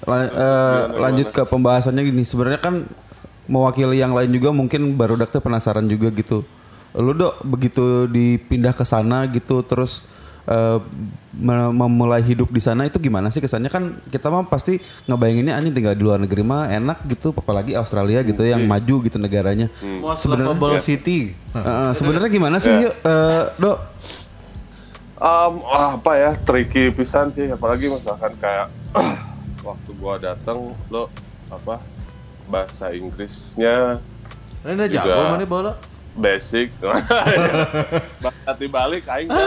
[0.01, 2.25] Eh, lanjut ke pembahasannya gini.
[2.25, 2.89] Sebenarnya kan
[3.45, 6.41] mewakili yang lain juga mungkin baru tuh penasaran juga gitu.
[6.97, 10.09] Lu Dok begitu dipindah ke sana gitu terus
[10.51, 10.77] eh,
[11.31, 15.71] me- memulai hidup di sana itu gimana sih kesannya kan kita mah pasti ngebayanginnya anjing
[15.71, 19.71] tinggal di luar negeri mah enak gitu apalagi Australia gitu yang maju gitu negaranya.
[20.03, 21.31] Most lovable city.
[21.51, 23.77] Eh, sebenarnya gimana sih yuk, eh, Dok?
[25.21, 28.73] Um, wah, apa ya tricky pisan sih apalagi misalkan kayak
[29.69, 31.13] waktu gua datang lo
[31.45, 31.77] apa
[32.49, 34.01] bahasa Inggrisnya
[34.65, 35.73] Ini jago mana bola?
[36.15, 36.71] Basic.
[38.23, 39.29] Bahasa dibalik aing.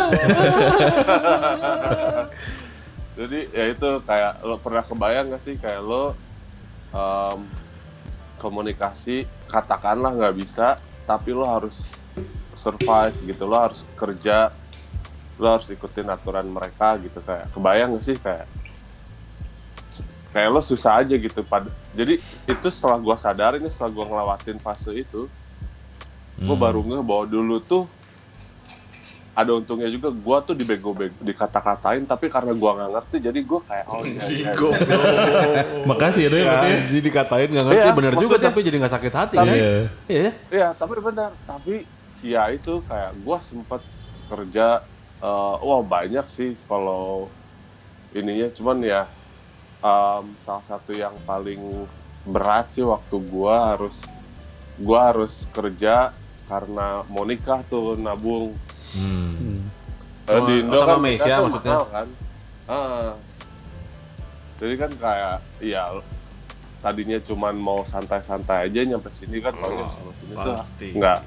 [3.14, 6.18] Jadi ya itu kayak lo pernah kebayang gak sih kayak lo
[6.90, 7.46] um,
[8.42, 11.78] komunikasi katakanlah nggak bisa tapi lo harus
[12.58, 14.50] survive gitu lo harus kerja
[15.38, 18.46] lo harus ikutin aturan mereka gitu kayak kebayang gak sih kayak
[20.34, 22.18] kayak lo susah aja gitu pada jadi
[22.50, 25.30] itu setelah gua sadar ini setelah gua ngelewatin fase itu
[26.34, 27.84] gue baru ngeh bahwa dulu tuh
[29.34, 33.86] ada untungnya juga gua tuh dibego-bego dikata-katain tapi karena gua nggak ngerti jadi gua kayak
[33.90, 35.82] oh iya, iya, iya.
[35.90, 36.76] makasih ya Do ya berarti ya.
[36.78, 39.56] Anjir dikatain nggak ngerti Iya, bener juga tapi jadi nggak sakit hati Tapi- kan?
[39.58, 39.74] Iya.
[40.06, 40.30] Iya.
[40.54, 41.30] Iya, tapi benar.
[41.42, 41.74] Tapi
[42.22, 43.82] ya itu kayak gua sempet
[44.30, 44.66] kerja
[45.18, 47.26] eh, wah banyak sih kalau
[48.14, 49.02] ininya cuman ya
[49.82, 51.58] em, salah satu yang paling
[52.22, 53.98] berat sih waktu gua harus
[54.78, 58.52] gua harus kerja karena mau nikah tuh nabung
[58.92, 59.66] Hmm.
[60.24, 61.00] Sama- di Indo sama kan
[61.34, 61.72] tuh maksudnya?
[61.72, 62.06] mahal kan
[62.64, 63.10] Ah.
[64.56, 65.82] jadi kan kayak ya
[66.78, 70.88] tadinya cuman mau santai-santai aja nyampe sini kan kalau nyampe sini tuh pasti.
[70.94, 71.18] nggak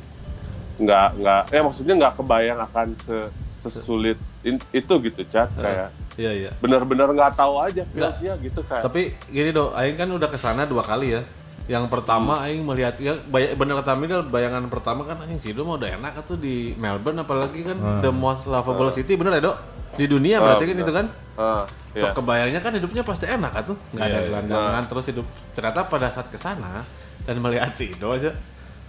[0.77, 3.17] nggak nggak ya maksudnya nggak kebayang akan se
[3.59, 6.51] sesulit in- itu gitu cat kayak Iya iya.
[6.57, 10.63] benar-benar nggak tahu aja feel-nya gitu kayak Tapi gini do, Aing kan udah ke sana
[10.63, 11.21] dua kali ya.
[11.67, 15.75] Yang pertama Aing melihat ya bay- bener kata Midal bayangan pertama kan anjing sih mau
[15.75, 19.53] udah enak tuh di Melbourne apalagi kan the most lovable city bener ya do
[19.93, 21.05] di dunia berarti kan itu kan.
[21.35, 22.13] ah, So ya.
[22.13, 24.29] kebayangnya kan hidupnya pasti enak kan tuh nggak ada Iya, iya.
[24.29, 25.25] gelandangan terus hidup.
[25.51, 26.85] Ternyata pada saat ke sana
[27.25, 28.29] dan melihat si Ido aja,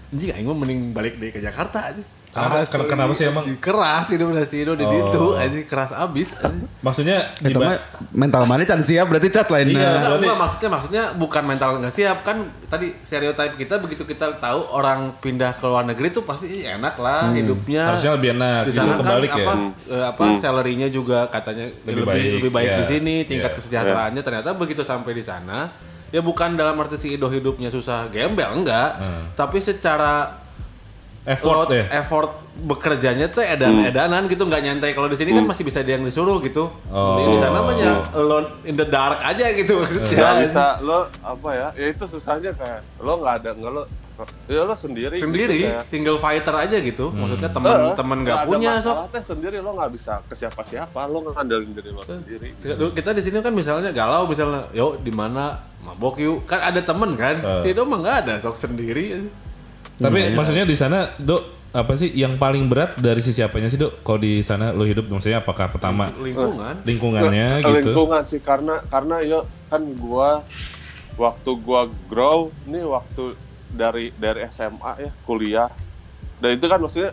[0.09, 2.03] anjing Aing mah mending balik deh ke Jakarta aja.
[2.29, 3.45] Kenapa, Asli, kenapa sih emang?
[3.57, 4.91] keras hidup si Ido di Oh.
[4.91, 6.37] ditu anjing keras abis.
[6.79, 7.75] Maksudnya Itu mah
[8.11, 9.75] mental mana can siap berarti cat lainnya.
[9.75, 9.91] Iya.
[9.99, 14.61] Berarti- enggak, maksudnya maksudnya bukan mental nggak siap kan tadi stereotip kita begitu kita tahu
[14.71, 18.61] orang pindah ke luar negeri tuh pasti "Ih, enak lah hidupnya harusnya lebih enak.
[18.61, 19.39] di Justru sana kan kebalik ya.
[19.41, 19.53] apa
[19.89, 22.79] eh, apa salary-nya juga katanya lebih baik, lebih baik, iya.
[22.79, 23.57] di sini tingkat Iya.
[23.57, 25.73] kesejahteraannya ternyata begitu sampai di sana
[26.09, 29.01] ya bukan dalam arti si Ido hidupnya susah gembel enggak
[29.35, 30.45] tapi secara
[31.29, 31.85] Effort load, ya.
[31.95, 36.03] effort bekerjanya tuh edan-edanan gitu nggak nyantai kalau di sini kan masih bisa dia yang
[36.03, 37.21] disuruh gitu Oh.
[37.21, 41.49] di sana mah ya alone in the dark aja gitu maksudnya Gak bisa lo apa
[41.53, 41.69] ya?
[41.77, 43.83] Ya itu susahnya kayak lo nggak ada nggak lo
[44.49, 45.15] ya lo sendiri.
[45.15, 45.85] sendiri gitu, kayak.
[45.87, 47.23] single fighter aja gitu Hmm.
[47.23, 51.71] maksudnya Eh, teman-teman nggak punya sok teh sendiri lo nggak bisa ke siapa-siapa lo ngandelin
[51.71, 52.51] diri lo sendiri.
[52.59, 56.83] Dulu kita di sini kan misalnya galau misalnya yuk di mana mabok yuk kan ada
[56.83, 57.63] temen kan Eh.
[57.63, 59.31] si mah nggak ada sok sendiri
[59.99, 64.01] Tapi maksudnya di sana, Dok, apa sih yang paling berat dari sisi apanya sih, Dok?
[64.01, 67.93] Kalau di sana lo hidup maksudnya apakah pertama lingkungan lingkungannya Nah, gitu?
[67.93, 70.43] lingkungan sih karena karena yo kan gua
[71.15, 73.35] waktu gua grow ini waktu
[73.69, 75.69] dari dari SMA ya kuliah
[76.39, 77.13] dan itu kan maksudnya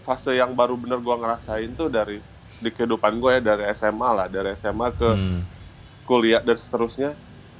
[0.00, 2.22] fase yang baru bener gua ngerasain tuh dari
[2.56, 5.40] di kehidupan gue ya dari SMA lah dari SMA ke Hmm.
[6.02, 7.10] kuliah dan seterusnya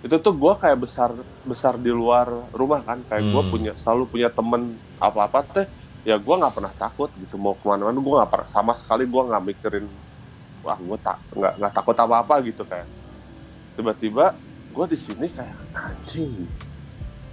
[0.01, 1.13] itu tuh gua kayak besar
[1.45, 3.05] besar di luar rumah kan.
[3.05, 3.53] Kayak gua Hmm.
[3.53, 5.67] punya selalu punya temen apa apa teh
[6.03, 7.37] ya gua nggak pernah takut gitu.
[7.37, 9.87] Mau ke mana-mana gua nggak pernah sama sekali gua nggak mikirin
[10.65, 12.89] wah gua tak nggak nggak takut apa apa gitu kayak.
[13.77, 14.33] Tiba-tiba
[14.73, 16.49] gua di sini kayak anjing.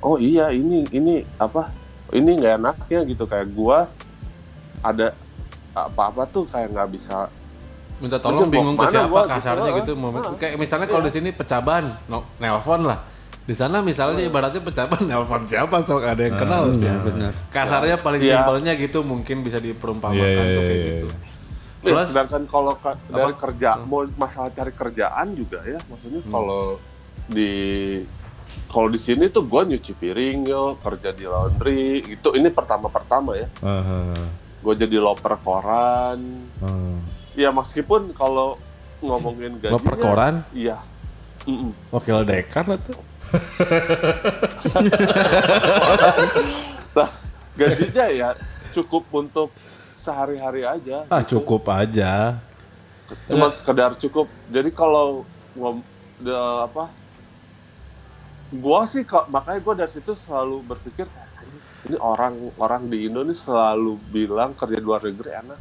[0.03, 1.71] Oh iya ini ini apa
[2.11, 3.23] ini nggak enaknya gitu.
[3.23, 3.87] Kayak gua
[4.83, 5.15] ada
[5.71, 7.31] apa-apa tuh kayak nggak bisa
[7.97, 10.33] minta tolong bingung ke siapa gua gitu, kasarnya gitu mau ah.
[10.33, 13.01] kayak misalnya kalau di sini pecaban no, nelpon lah.
[13.41, 16.03] Di sana misalnya ibaratnya pecaban nelpon siapa sok?
[16.03, 17.31] Ada yang kenal sih benar.
[17.49, 18.33] kasarnya paling Iya.
[18.37, 21.07] simpelnya gitu mungkin bisa diperumpamakan Iya, iya, tuh kayak iya, gitu.
[21.07, 21.17] iya.
[21.77, 23.39] Eh, Plus- sedangkan kalau ka- dari Apa?
[23.39, 25.79] kerja mau masalah cari kerjaan juga ya.
[25.83, 26.31] Maksudnya Hmm.
[26.31, 26.61] kalau
[27.25, 27.51] di
[28.67, 33.33] kalau di sini tuh gue nyuci piring yo kerja di laundry itu ini pertama pertama
[33.33, 33.47] ya.
[33.59, 34.23] Ah, ah,
[34.59, 36.19] gue jadi loper koran.
[36.59, 36.99] Ah.
[37.37, 38.57] Ya meskipun kalau
[38.99, 40.35] ngomongin gajinya Loper koran?
[40.51, 40.81] iya
[41.45, 41.69] Mm-mm.
[41.93, 42.97] wakil dekar lah tuh
[46.91, 47.09] Nah,
[47.53, 48.29] gajinya ya
[48.73, 49.53] cukup untuk
[50.01, 51.37] sehari-hari aja ah gitu.
[51.37, 52.41] cukup aja
[53.29, 55.23] cuma sekedar cukup jadi kalau
[55.53, 55.83] ngom
[56.17, 56.89] de, apa
[58.55, 61.05] gua sih kok makanya gua dari situ selalu berpikir
[61.87, 65.59] ini orang orang di Indo nih selalu bilang kerja di luar negeri enak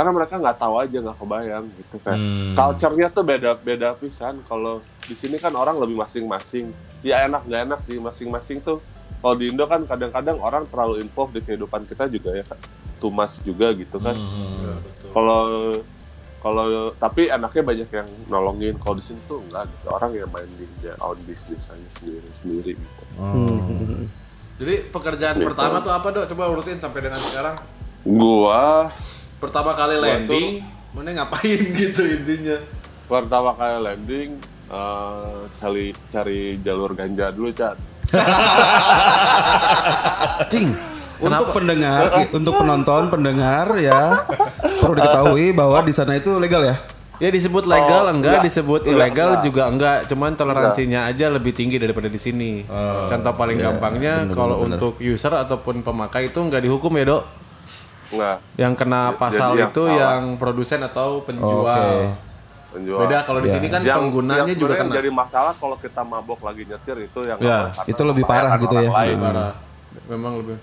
[0.00, 2.16] karena mereka nggak tahu aja nggak kebayang gitu kan.
[2.16, 2.56] Hmm.
[2.56, 4.40] culture-nya tuh beda beda pisan.
[4.48, 6.72] Kalau di sini kan orang lebih masing-masing.
[7.04, 8.00] Ya enak nggak enak sih.
[8.00, 8.80] Masing-masing tuh
[9.20, 12.48] kalau di Indo kan kadang-kadang orang terlalu involved di kehidupan kita juga ya
[12.96, 14.16] tumas juga gitu kan.
[14.16, 14.80] Hmm.
[15.12, 15.42] kalau
[16.40, 16.64] kalau
[16.96, 18.80] tapi anaknya banyak yang nolongin.
[18.80, 19.86] Kalau di sini tuh enggak gitu.
[19.92, 23.02] Orang yang main di their own business aja sendiri sendiri gitu.
[24.56, 25.44] Jadi pekerjaan Gitu.
[25.44, 26.24] pertama tuh apa dok?
[26.24, 27.60] Coba urutin sampai dengan sekarang.
[28.00, 28.88] Gua
[29.40, 30.60] pertama kali Gua landing
[30.92, 32.60] mana ngapain gitu intinya
[33.08, 34.30] pertama kali landing
[34.68, 37.76] eh, cari cari jalur ganja dulu cat
[40.52, 40.70] cing
[41.20, 44.24] Untuk pendengar, untuk penonton, pendengar ya
[44.80, 46.80] perlu diketahui bahwa di sana itu legal ya.
[47.20, 48.48] Ya disebut legal Oh, enggak, enggak.
[48.48, 49.44] disebut Enggak, ilegal enggak.
[49.44, 52.64] juga enggak, cuman toleransinya aja lebih tinggi daripada di sini.
[53.04, 57.22] Contoh paling gampangnya kalau untuk user ataupun pemakai itu enggak dihukum ya, Dok.
[58.10, 59.96] Nggak Yang kena pasal yang itu salah.
[59.96, 61.66] yang produsen atau penjual.
[62.04, 62.28] Oke.
[62.70, 63.54] penjual Beda kalau di Ya.
[63.56, 64.94] sini kan yang, penggunanya yang juga kena.
[64.94, 68.74] jadi masalah kalau kita mabok lagi nyetir itu yang Ya, karena itu lebih parah gitu
[68.76, 68.90] ya.
[68.92, 69.16] lain.
[69.16, 69.52] Parah.
[70.06, 70.54] Memang lebih.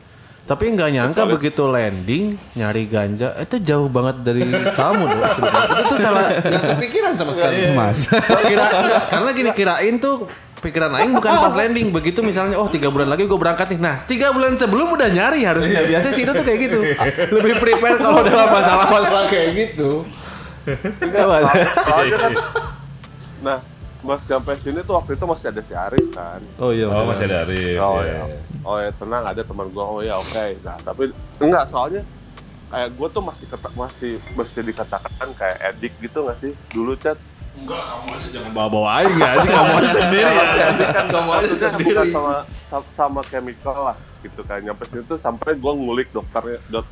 [0.43, 5.21] Tapi nggak nyangka begitu landing nyari ganja itu jauh banget dari kamu dong.
[5.67, 7.75] itu tuh salah nggak kepikiran sama sekali.
[7.75, 8.07] Mas.
[8.47, 10.23] Kira enggak, karena gini kirain tuh
[10.67, 11.95] pikiran Aing bukan pas landing.
[11.95, 15.47] Begitu misalnya oh tiga bulan lagi gue berangkat nih nah tiga bulan sebelum udah nyari
[15.47, 16.79] harusnya biasanya sih itu tuh kayak gitu.
[17.39, 20.03] Lebih prepare kalau dalam masalah-masalah kayak gitu.
[20.99, 21.25] Enggak,
[21.87, 22.31] soalnya kan
[23.45, 23.57] nah
[24.03, 26.41] mas sampai sini tuh waktu itu masih ada si Arif kan?
[26.59, 27.77] Oh iya Oh masih ada Arif.
[27.79, 28.23] oh ya.
[28.27, 29.85] ya oh ya tenang ada teman gua.
[29.87, 30.45] Oh ya oke.
[30.67, 32.03] Nah tapi enggak soalnya
[32.67, 36.51] kayak gua tuh masih kata, masih masih dikatakan kayak edik gitu nggak sih?
[36.69, 37.15] Dulu chat
[37.57, 40.31] enggak kamu aja jangan bawa-bawa aja aja kamu aja sendiri.
[40.31, 40.67] ya
[41.09, 42.07] kamu aja sendiri.
[42.13, 42.33] sama
[42.69, 44.59] sama, sama chemical lah gitu kan.
[44.61, 46.85] Nyampe sini tuh sampai gua ngulik dokternya dok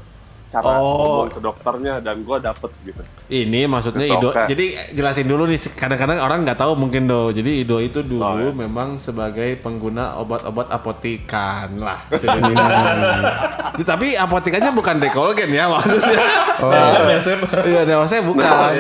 [0.56, 1.28] cara Oh.
[1.28, 3.02] ngomong ke dokternya dan gue dapet gitu.
[3.28, 4.30] Ini maksudnya Itu Ido.
[4.32, 4.66] Jadi
[4.96, 5.60] jelasin dulu nih.
[5.76, 7.36] Kadang-kadang orang nggak tahu mungkin do.
[7.36, 8.52] Jadi Ido itu dulu Oh, ya.
[8.56, 12.00] memang sebagai pengguna obat-obat apotikan lah.
[12.08, 12.32] Gitu.
[13.84, 16.18] Tapi apotikannya bukan dekolgen ya maksudnya.
[16.64, 16.72] Oh.
[16.72, 18.48] Iya, maksudnya bukan.
[18.48, 18.72] Nah,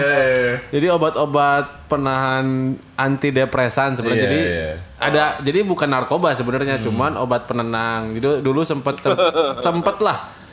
[0.71, 4.17] Jadi obat-obat penahan antidepresan sebenarnya.
[4.17, 4.69] Iya, jadi iya.
[4.97, 8.15] ada jadi bukan narkoba sebenarnya, cuman obat penenang.
[8.15, 9.13] Jadi dulu sempat ter,
[9.65, 10.44] sempet lah.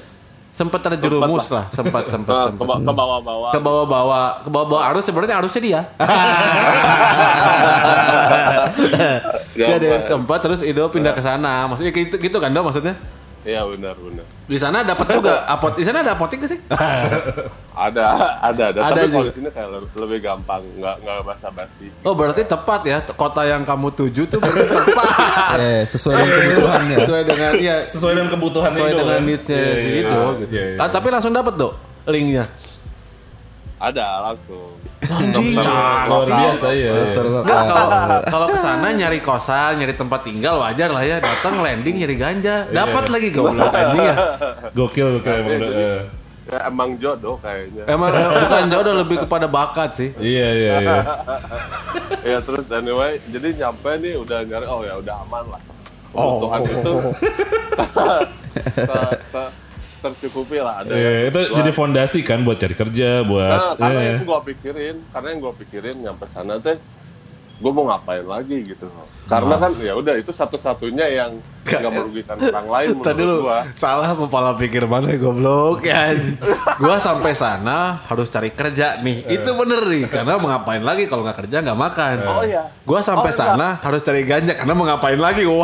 [0.52, 2.66] Sempat terjerumus lah, sempat sempat Nah, sempat.
[2.68, 3.48] ke, ke bawah-bawah.
[3.48, 5.80] ke bawah-bawah ke bawah-bawah arus sebenarnya arusnya dia.
[9.56, 10.04] ya deh Gampang.
[10.04, 11.66] sempat terus Ido pindah ke sana.
[11.66, 12.94] Maksudnya gitu gitu kan dong maksudnya?
[13.42, 14.22] Iya benar benar.
[14.44, 16.60] Di sana dapat juga apot di sana ada apotek gak sih?
[17.72, 18.04] Ada
[18.38, 18.78] ada ada.
[18.84, 19.24] Ada Tapi kalau juga.
[19.24, 21.86] di sini kayak le- lebih gampang, nggak nggak basa-basi.
[22.02, 25.08] Oh berarti tepat ya kota yang kamu tuju tuh berarti tepat
[25.58, 26.96] Eh, sesuai dengan kebutuhannya.
[27.00, 29.24] sesuai dengan ya Sesuai dengan kebutuhan sesuai dengan kan?
[29.24, 29.96] needsnya Iya, si iya, iya.
[30.36, 30.52] gitu.
[30.52, 30.78] Iya, iya.
[30.78, 31.74] Ah, tapi langsung dapat dong
[32.04, 32.44] linknya.
[33.82, 34.78] Ada langsung.
[35.02, 35.58] Anjing.
[35.58, 36.94] Luar biasa ya.
[37.18, 37.88] Nggak, kalau
[38.22, 41.18] kalau ke sana nyari kosan, nyari tempat tinggal wajar lah ya.
[41.18, 44.14] Datang landing nyari ganja, dapat lagi goblok anjing ya.
[44.70, 45.58] Gokil gokil emang.
[45.58, 46.02] Jadi- eh.
[46.42, 47.86] Ya, emang jodoh kayaknya.
[47.86, 50.10] Emang eh, bukan jodoh lebih kepada bakat sih.
[50.18, 50.98] Iya iya iya.
[52.34, 55.62] ya terus anyway, jadi nyampe nih udah nyari, oh ya udah aman lah.
[56.12, 56.44] Oh.
[56.44, 56.92] Kebutuhan itu
[60.02, 60.82] tercukupi lah.
[60.82, 64.06] Ada yang itu jadi fondasi kan buat cari kerja, Nah, buat karena eh.
[64.18, 66.76] yang gue pikirin, karena yang gue pikirin nyampe sana teh,
[67.62, 68.90] gue mau ngapain lagi gitu.
[69.24, 73.58] Karena kan ya udah itu satu-satunya yang nggak merugikan orang lain Tadi dulu gue.
[73.78, 76.18] salah kepala pikir mana goblok ya.
[76.76, 79.30] gua sampai sana harus cari kerja nih.
[79.30, 82.16] Itu bener nih karena mau ngapain lagi kalau nggak kerja nggak makan.
[82.26, 82.66] Oh iya.
[82.82, 85.46] Gua sampai Oh, sana harus cari ganja karena mau ngapain lagi.
[85.46, 85.62] Wow,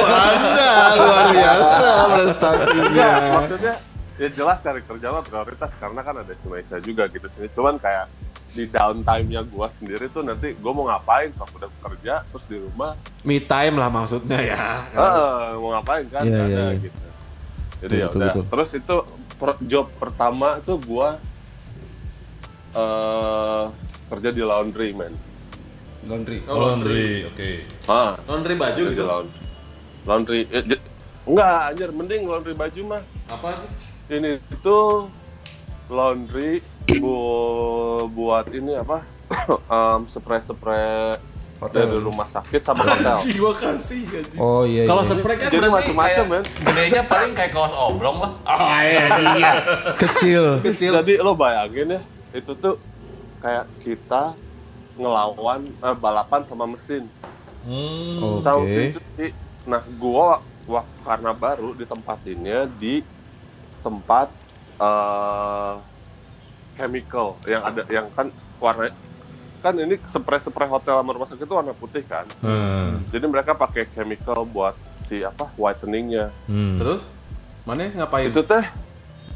[0.00, 3.10] Anda luar biasa prestasinya.
[3.38, 3.74] Maksudnya
[4.16, 7.48] ya jelas cari kerja mah prioritas karena kan ada Indonesia juga gitu sini.
[7.52, 8.08] Cuman kayak
[8.50, 12.98] di downtime-nya gua sendiri tuh nanti gua mau ngapain kalau udah kerja terus di rumah
[13.22, 14.58] Me time lah maksudnya ya.
[14.90, 16.80] eh, mau ngapain kan Iya, iya, ada iya.
[16.80, 16.98] gitu.
[17.80, 18.32] Jadi ya udah.
[18.44, 18.96] Terus itu
[19.36, 21.16] per- job pertama tuh gua
[22.72, 23.64] eh
[24.08, 25.14] kerja di laundry man.
[26.00, 26.40] Laundry.
[26.42, 27.50] laundry, oke.
[27.84, 29.04] Ah, Laundry baju gitu.
[29.04, 29.40] laundry.
[30.02, 30.84] Laundry eh, j-
[31.22, 33.02] enggak anjir mending laundry baju mah.
[33.28, 33.70] Apa sih?
[34.10, 34.76] ini itu
[35.86, 36.58] laundry
[36.98, 37.16] bu
[38.10, 39.06] buat ini apa
[39.76, 41.14] um, spray spray
[41.60, 41.84] Hotel.
[41.86, 44.40] dari rumah sakit sama hotel gua kasih anjing.
[44.40, 44.88] Oh iya.
[44.88, 45.12] Kalau iya.
[45.12, 48.32] spray kan jadi berarti macam-macam kayak men gedenya paling kayak kaos oblong lah.
[48.48, 49.04] Oh iya
[49.36, 49.52] iya.
[49.92, 50.44] kecil.
[50.64, 50.92] Kecil.
[51.04, 52.00] jadi lo bayangin ya
[52.32, 52.80] itu tuh
[53.44, 54.32] kayak kita
[54.96, 57.06] ngelawan eh, balapan sama mesin
[57.60, 58.40] Hmm.
[58.40, 59.36] tahu cuci
[59.68, 63.04] nah gua wah karena baru ditempatinnya di
[63.84, 64.32] tempat
[64.80, 65.74] eh
[66.80, 68.88] chemical yang ada yang kan warna
[69.60, 72.96] kan ini spray spray hotel sama rumah sakit itu warna putih kan Hmm.
[73.08, 74.72] jadi mereka pakai chemical buat
[75.04, 76.80] si apa whiteningnya Hmm.
[76.80, 77.04] Terus
[77.62, 78.26] mana ngapain?
[78.26, 78.64] itu teh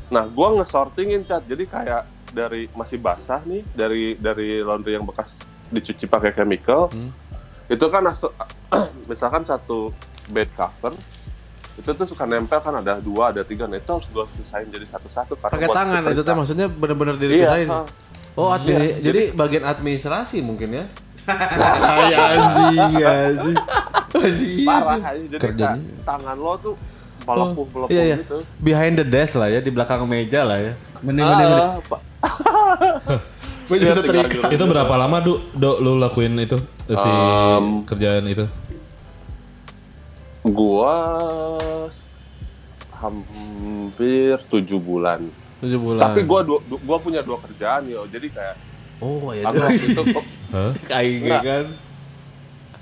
[0.09, 5.29] nah gua ngesortingin cat jadi kayak dari masih basah nih dari dari laundry yang bekas
[5.69, 7.13] dicuci pakai chemical Hmm.
[7.67, 8.05] itu kan
[9.11, 9.93] misalkan satu
[10.27, 10.97] bed cover
[11.75, 14.87] itu tuh suka nempel kan ada dua ada tiga nah itu harus gua pisahin jadi
[14.87, 16.35] satu-satu Pakai buat tangan itu teh diperiksa.
[16.35, 17.69] maksudnya bener-bener iya dipisahin.
[17.69, 17.85] ah.
[18.35, 20.85] Oh, admi Iya, jadi, bagian administrasi mungkin ya.
[22.11, 23.57] ya anjing, anjing.
[24.13, 24.57] Anjing.
[24.65, 25.79] parah aja jadi Kerjanya.
[25.81, 26.75] kayak tangan lo tuh
[27.21, 28.17] pelepuh pelepuh Iya, iya.
[28.21, 30.73] gitu Behind the desk lah ya, di belakang meja lah ya.
[31.01, 31.71] Mending mending mending.
[32.21, 33.19] Ah,
[33.65, 33.97] Iya,
[34.51, 35.41] Itu berapa lama, Du?
[35.51, 38.45] Do, lu lakuin itu si Um, kerjaan itu?
[40.45, 40.95] Gua
[42.95, 45.21] hampir tujuh bulan
[45.59, 46.01] Tujuh bulan.
[46.03, 48.57] tapi gua dua, du- gua punya dua kerjaan yo jadi kayak
[49.01, 50.03] oh ya aku waktu itu
[50.55, 50.73] Hah?
[50.87, 51.65] kayak kan.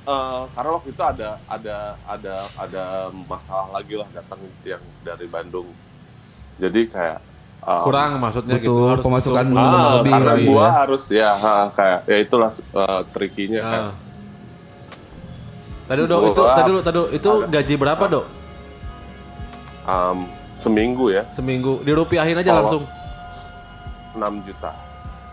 [0.05, 2.85] eh, karena waktu itu ada ada ada ada
[3.25, 5.71] masalah lagi lah datang yang dari Bandung
[6.57, 7.19] jadi kayak
[7.63, 8.75] um, Kurang maksudnya gitu.
[8.75, 10.71] Butuh harus pemasukan butuh- ah, lebih karena gua ya.
[10.77, 13.95] harus ya ha, kayak ya itulah uh, trikinya kan Ah.
[15.83, 18.25] Tadi dok Gua- itu tadi dulu tadi dulu, itu gaji berapa dok?
[19.83, 20.19] Um,
[20.57, 22.85] seminggu ya Seminggu dirupiahin aja Kalau- langsung.
[24.13, 24.71] 6 juta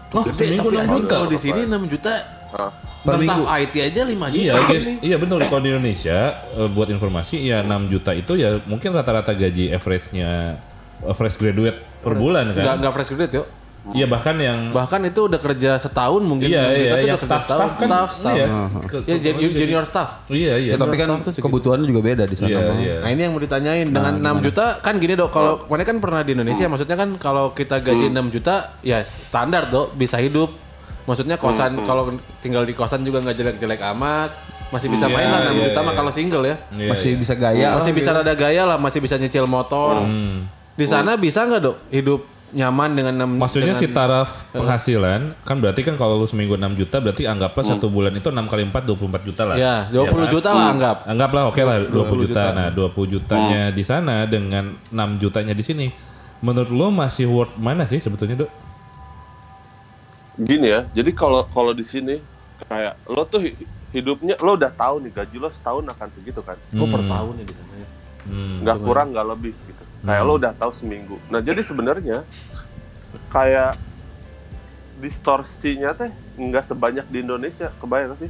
[0.09, 1.13] Oh, Gede seminggu tapi enam anjing juta.
[1.13, 2.13] kalau di sini 6 juta.
[2.49, 3.43] Ah, Per Per minggu.
[3.45, 4.41] IT aja 5 juta.
[4.41, 5.37] Iya, gini, iya betul.
[5.45, 6.17] Kalau di Indonesia,
[6.49, 10.57] eh, buat informasi, ya 6 juta itu ya mungkin rata-rata gaji average-nya
[10.99, 12.75] eh, fresh graduate per bulan Enggak kan?
[12.81, 13.47] enggak fresh graduate yuk.
[13.89, 16.45] Iya bahkan yang Bahkan itu udah kerja setahun mungkin.
[16.45, 17.71] iya Kita iya tuh yang udah kerja staff staff setahun.
[17.71, 18.35] kan staff, staff.
[18.35, 18.47] iya,
[19.07, 20.09] Ya, ke- junior staff.
[20.27, 20.71] Iya iya.
[20.71, 22.49] Ya, tapi kan Staff kebutuhannya juga beda di sana.
[22.49, 22.95] Iya iya.
[22.99, 26.21] Nah ini yang mau ditanyain dengan 6 juta kan gini dok kalau kemarin kan pernah
[26.21, 30.51] di Indonesia maksudnya kan kalau kita gaji 6 juta ya standar dok bisa hidup
[31.03, 34.29] maksudnya kosan kalau tinggal di kosan juga nggak jelek-jelek amat
[34.69, 35.81] masih bisa Iya, main lah 6 iya, juta iya.
[35.81, 37.17] mah kalau single ya Iya, Masih iya.
[37.17, 38.19] bisa gaya masih bisa gitu.
[38.21, 40.45] rada gaya lah masih bisa nyicil motor Hmm.
[40.71, 45.57] di sana bisa nggak dok hidup nyaman dengan 6 Maksudnya dengan, si taraf penghasilan kan
[45.57, 48.89] berarti kan kalau lu seminggu 6 juta berarti anggaplah satu bulan itu 6 kali 4
[48.89, 49.55] 24 juta lah.
[49.55, 50.27] ya 20 kan?
[50.27, 52.41] juta lah anggap Anggaplah oke lah 20, 20 juta.
[52.41, 52.43] juta.
[52.51, 55.87] Nah, 20 jutanya di sana dengan 6 jutanya di sini.
[56.39, 58.51] Menurut lo masih worth mana sih sebetulnya, Dok?
[60.39, 62.15] Gini ya, jadi kalau kalau di sini
[62.61, 63.59] kayak lo tuh hi-
[63.91, 67.45] hidupnya lo udah tahu nih gaji lo setahun akan segitu kan, oh per tahun ya
[67.45, 67.87] di sana ya
[68.19, 68.61] Hmm.
[68.61, 69.51] nggak kurang nggak lebih
[70.01, 71.17] Kayak lo udah tahu seminggu.
[71.27, 72.23] Nah jadi sebenarnya
[73.27, 73.75] kayak
[74.97, 78.29] distorsinya teh nggak sebanyak di Indonesia, kebayang sih?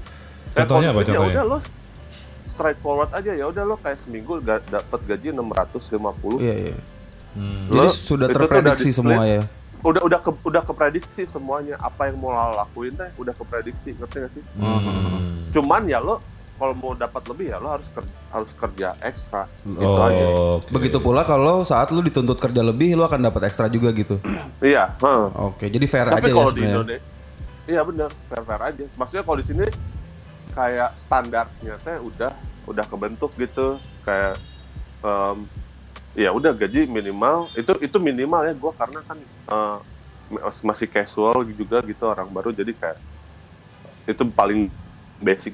[0.52, 1.18] Kayak Contohnya apa contohnya?
[1.20, 1.58] Ya udah lo
[2.50, 6.78] straightforward aja ya udah lo kayak seminggu ga- dapat gaji 650 Iya iya.
[7.32, 7.70] Hmm.
[7.70, 9.42] Jadi Lo- sudah itu tuh udah terprediksi semua ya.
[9.80, 14.18] udah udah ke, udah keprediksi semuanya apa yang mau lo lakuin teh udah keprediksi ngerti
[14.20, 15.48] gak sih Hmm.
[15.50, 16.20] cuman ya lo
[16.54, 20.26] kalau mau dapat lebih ya lo harus kerja, harus kerja ekstra gitu Oh, aja
[20.58, 20.70] oke.
[20.70, 24.22] Begitu pula kalau saat lu dituntut kerja lebih lu akan dapat ekstra juga gitu.
[24.62, 25.26] iya heeh.
[25.36, 26.76] Oke, jadi fair aja tapi ya kalau di sebenarnya.
[26.76, 27.08] Indonesia
[27.66, 29.66] iya bener fair fair aja maksudnya kalau di sini
[30.50, 32.34] kayak standarnya teh udah
[32.66, 34.42] udah kebentuk gitu kayak
[35.00, 35.46] em,
[36.18, 39.18] ya udah gaji minimal itu itu minimal ya gue karena kan
[40.28, 42.98] mas- masih casual juga gitu orang baru jadi kayak
[44.06, 44.74] itu paling
[45.18, 45.54] basic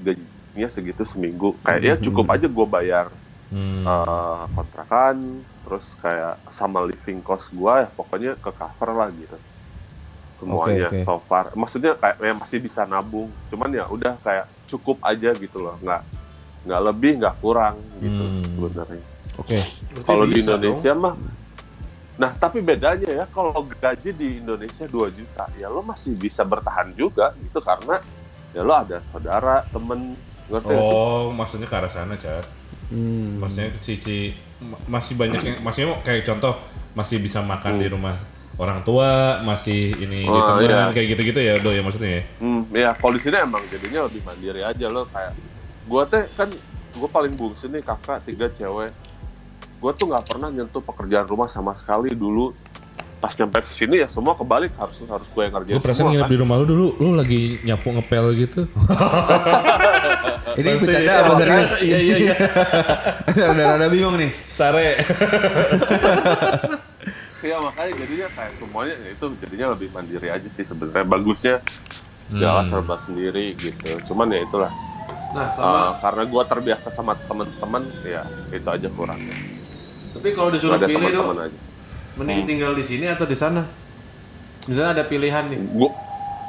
[0.56, 3.08] gajinya segitu seminggu kayak ya cukup aja gue bayar
[3.46, 3.86] Hmm.
[3.86, 9.38] eh, kontrakan terus kayak sama living cost gua ya pokoknya ke cover lah gitu
[10.42, 11.06] semuanya Oke, oke.
[11.06, 15.62] so far maksudnya kayak ya masih bisa nabung cuman ya udah kayak cukup aja gitu
[15.62, 16.02] loh nggak
[16.66, 18.44] nggak lebih nggak kurang gitu Hmm.
[18.50, 19.04] sebenarnya
[19.38, 19.60] Oke.
[19.62, 21.16] Berarti kalau di Indonesia mah
[22.18, 26.98] nah tapi bedanya ya kalau gaji di Indonesia 2 juta ya lo masih bisa bertahan
[26.98, 28.02] juga gitu karena
[28.52, 30.18] ya lo ada saudara temen
[30.50, 30.78] ngerti sih?
[30.78, 32.46] Oh, maksudnya ke arah sana, Cat.
[32.94, 33.42] Hmm.
[33.42, 34.30] Maksudnya sisi
[34.62, 36.54] ma- masih banyak yang maksudnya kayak contoh
[36.94, 38.16] masih bisa makan di rumah
[38.56, 40.88] orang tua, masih ini di Oh, teman iya.
[40.94, 42.24] kayak gitu-gitu ya, Do ya maksudnya ya.
[42.40, 45.34] Hmm, ya kalau di sini emang jadinya lebih mandiri aja lo kayak
[45.86, 46.48] gua teh kan
[46.96, 48.96] gua paling bungsu nih kakak tiga cewek
[49.84, 52.56] gua tuh nggak pernah nyentuh pekerjaan rumah sama sekali dulu
[53.16, 56.24] pas nyampe ke sini ya semua kebalik harus harus gue yang ngerjain Gue perasaan nginep
[56.24, 56.32] kan.
[56.32, 58.62] di rumah lu dulu, lu lagi nyapu ngepel gitu.
[60.56, 61.72] Ini bercanda apa serius?
[61.80, 62.36] Iya iya iya.
[63.28, 64.32] Rada-rada bingung nih.
[64.48, 64.96] Sare.
[67.46, 71.56] ya makanya jadinya kayak semuanya ya itu jadinya lebih mandiri aja sih sebenarnya bagusnya
[72.26, 72.72] segala Hmm.
[72.74, 74.72] serba sendiri gitu cuman ya itulah
[75.30, 79.36] nah Uh, sama karena gua terbiasa sama temen-temen ya itu aja kurangnya
[80.10, 81.28] tapi kalau disuruh ada pilih dok
[82.16, 83.64] mending tinggal di sini atau di sana
[84.66, 85.92] misalnya ada pilihan nih gua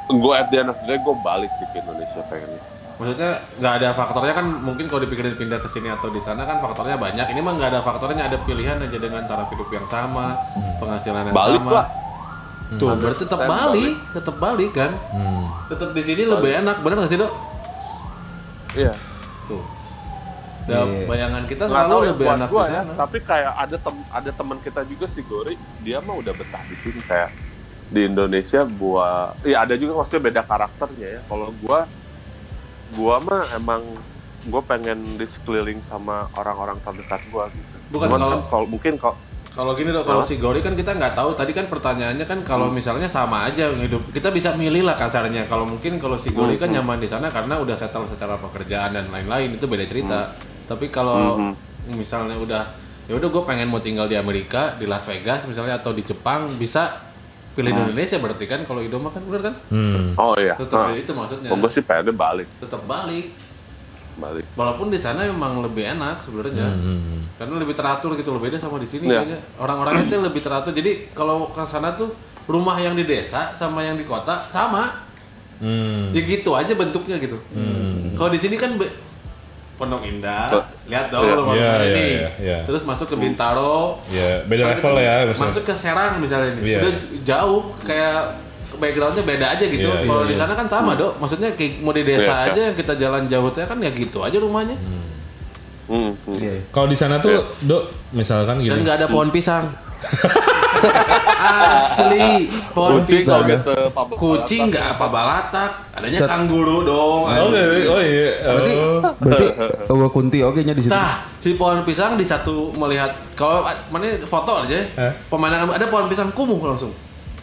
[0.09, 2.63] gua at the end of the day gua balik sih ke Indonesia pengennya
[2.97, 3.29] Maksudnya
[3.61, 6.97] nggak ada faktornya kan mungkin kalau dipikirin pindah ke sini atau di sana kan faktornya
[6.97, 7.29] banyak.
[7.29, 10.33] Ini mah nggak ada faktornya, ada pilihan aja dengan taraf hidup yang sama,
[10.81, 11.71] penghasilan yang Balik sama.
[11.77, 11.85] lah.
[12.73, 14.97] Tuh, berarti tetap balik, tetap balik kan?
[15.69, 17.31] Tetap di sini lebih enak, benar nggak sih dok?
[18.77, 19.06] iya Tuh.
[20.67, 22.81] Da, bayangan kita nggak selalu ya lebih buat enak di ya.
[22.99, 26.75] tapi kayak ada tem ada teman kita juga si Gori dia mah udah betah di
[26.83, 27.31] sini kayak
[27.87, 31.21] di Indonesia gua iya ada juga maksudnya beda karakternya ya.
[31.23, 31.87] Kalau gua
[32.99, 33.79] gua mah emang
[34.47, 37.75] gua pengen di sekeliling sama orang-orang terdekat gua gitu.
[37.87, 39.17] Bukan, Cuman kalau- kan kalau mungkin kalau
[39.57, 41.33] Kalau gini dok, kalau si Gori kan kita nggak tahu.
[41.33, 45.49] Tadi kan pertanyaannya kan kalau misalnya sama aja hidup, kita bisa milih lah kasarnya.
[45.49, 49.09] Kalau mungkin kalau si Gori kan nyaman di sana karena udah settle secara pekerjaan dan
[49.09, 50.37] lain-lain itu beda cerita.
[50.67, 51.39] Tapi kalau
[51.87, 52.63] misalnya udah
[53.07, 56.51] ya udah gue pengen mau tinggal di Amerika, di Las Vegas misalnya atau di Jepang
[56.59, 57.07] bisa
[57.55, 59.55] pilih di Indonesia berarti kan kalau hidup mah kan bener kan?
[59.73, 60.13] Hmm.
[60.13, 61.49] oh iya Tetap nah, itu maksudnya.
[61.49, 63.33] gua sih pengennya balik Tetap balik.
[64.17, 66.69] balik Walaupun di sana memang lebih enak sebenarnya.
[67.37, 69.39] Karena lebih teratur gitu loh beda sama di sini kayaknya.
[69.57, 70.73] Orang-orangnya tuh lebih teratur.
[70.73, 72.13] Jadi kalau ke sana tuh
[72.45, 75.05] rumah yang di desa sama yang di kota sama.
[75.57, 76.13] Hmm.
[76.13, 77.41] Ya gitu aja bentuknya gitu.
[78.13, 79.06] Kalau di sini kan be-
[79.77, 80.63] Pondok Indah, Oh.
[80.85, 82.07] lihat dong Iya, rumah iya, ini.
[82.17, 82.57] iya, iya.
[82.65, 84.01] Terus masuk ke Bintaro.
[84.09, 85.45] Ya, beda level ya maksudnya.
[85.47, 86.61] Masuk ke Serang misalnya ini.
[86.67, 86.77] Iya.
[86.81, 88.19] Udah jauh kayak
[88.75, 89.85] backgroundnya beda aja gitu.
[89.85, 90.41] Iya, Kalau iya, di iya.
[90.41, 91.13] sana kan sama dok.
[91.17, 94.19] Maksudnya kayak mau di desa Iya, aja yang kita jalan jauh tuh kan ya gitu
[94.19, 94.77] aja rumahnya.
[95.87, 96.35] Hmm, hmm.
[96.35, 96.53] Iya.
[96.69, 98.83] Kalau di sana tuh, Dok, misalkan Dan gini.
[98.83, 99.71] nggak ada pohon pisang.
[101.37, 102.49] Asli.
[102.73, 103.47] Pohon Kucing pisang.
[104.13, 107.25] Kucing nggak apa balatak, adanya kanguru dong.
[107.25, 108.29] Oh, oh iya.
[108.45, 109.01] Berarti Oh.
[109.17, 109.45] berarti
[109.89, 110.93] Ewa Kunti oke nya di situ.
[110.93, 115.13] Nah, si pohon pisang di satu melihat kalau mana foto aja, Hah?
[115.33, 116.93] pemandangan ada pohon pisang kumuh langsung.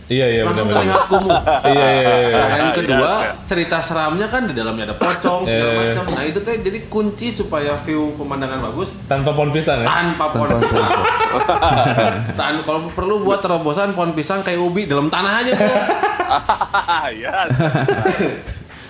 [0.04, 0.78] Iya iya langsung benar.
[0.78, 1.32] terlihat kumuh.
[1.72, 2.34] Iya iya iya.
[2.34, 3.30] Nah, yang Iya, kedua, iya.
[3.44, 6.04] cerita seramnya kan di dalamnya ada pocong segala macam.
[6.12, 9.86] Nah, itu teh jadi kunci supaya view pemandangan bagus Tanpa pohon pisang ya.
[9.86, 10.88] tanpa pohon Tanpa pisang.
[12.38, 15.72] Tan kalau perlu buat terobosan pohon pisang kayak ubi dalam tanah aja bro.
[17.14, 17.32] Iya.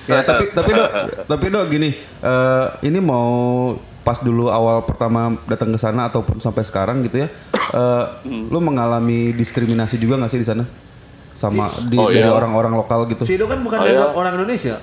[0.04, 0.90] Ya tapi tapi dok
[1.24, 1.90] tapi dok gini
[2.20, 7.28] eh, ini mau pas dulu awal pertama datang ke sana ataupun sampai sekarang gitu ya
[7.72, 10.64] eh, lu mengalami diskriminasi juga nggak sih di sana
[11.34, 12.30] sama di, Oh, dari iya.
[12.30, 14.16] orang-orang lokal gitu Si Edo kan bukan Oh, dianggap iya.
[14.16, 14.76] orang Indonesia,